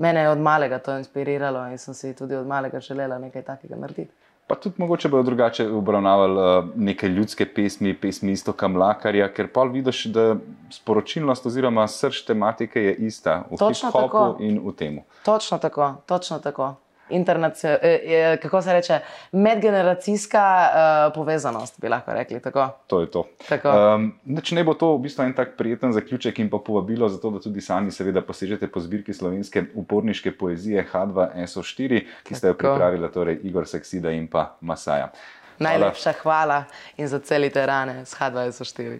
mene 0.00 0.24
je 0.24 0.30
od 0.30 0.38
malega 0.38 0.78
to 0.78 0.96
inspiriralo 0.98 1.66
in 1.70 1.78
sem 1.78 1.94
si 1.94 2.14
tudi 2.16 2.36
od 2.36 2.46
malega 2.46 2.80
želela 2.80 3.18
nekaj 3.18 3.42
takega 3.42 3.76
narediti. 3.76 4.12
Pa 4.46 4.54
tudi 4.54 4.74
mogoče 4.78 5.08
bodo 5.08 5.22
drugače 5.22 5.68
obravnavali 5.68 6.34
uh, 6.34 6.64
neke 6.74 7.08
ljudske 7.08 7.46
pesmi, 7.54 7.94
pesmi 7.94 8.32
isto 8.32 8.52
kamlakarja, 8.52 9.28
ker 9.32 9.46
pa 9.52 9.62
vidiš, 9.62 10.04
da 10.10 10.36
sporočilnost 10.70 11.46
oziroma 11.46 11.86
srč 11.88 12.24
tematike 12.26 12.82
je 12.82 12.94
ista 13.06 13.44
v 13.50 13.60
hip-hopu 13.60 14.42
in 14.42 14.58
v 14.64 14.72
temu. 14.74 15.04
Točno 15.24 15.58
tako, 15.58 15.94
točno 16.06 16.38
tako. 16.38 16.74
Eh, 17.10 18.36
kako 18.42 18.62
se 18.62 18.72
reče, 18.72 18.98
medgeneracijska 19.32 20.70
uh, 20.70 21.14
povezanost, 21.14 21.80
bi 21.80 21.88
lahko 21.88 22.12
rekli. 22.12 22.40
Tako. 22.40 22.68
To 22.86 23.00
je 23.00 23.10
to. 23.10 23.24
Um, 23.64 24.12
če 24.42 24.54
ne 24.54 24.64
bo 24.64 24.74
to 24.74 24.94
v 24.96 25.02
bistvu 25.06 25.24
en 25.24 25.34
tak 25.34 25.56
prijeten 25.58 25.92
zaključek 25.92 26.38
in 26.38 26.50
pa 26.50 26.58
povabilo 26.58 27.08
za 27.08 27.20
to, 27.20 27.30
da 27.30 27.40
tudi 27.40 27.60
sami 27.60 27.90
seveda 27.90 28.22
posežete 28.22 28.68
po 28.70 28.80
zbirki 28.80 29.12
slovenske 29.12 29.64
uporniške 29.74 30.32
poezije 30.38 30.86
H2SO4, 30.92 32.00
ki 32.24 32.34
ste 32.34 32.52
jo 32.52 32.54
pripravili, 32.54 33.12
torej 33.12 33.40
Igor 33.42 33.66
Seksida 33.66 34.10
in 34.10 34.28
pa 34.30 34.56
Masaja. 34.60 35.10
Hvala. 35.58 35.78
Najlepša 35.78 36.12
hvala 36.22 36.64
in 36.96 37.08
za 37.08 37.18
celite 37.18 37.66
rane 37.66 38.06
s 38.06 38.14
H2SO4. 38.16 38.98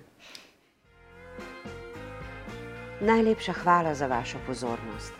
Najlepša 3.00 3.52
hvala 3.52 3.94
za 3.94 4.06
vašo 4.06 4.38
pozornost. 4.46 5.19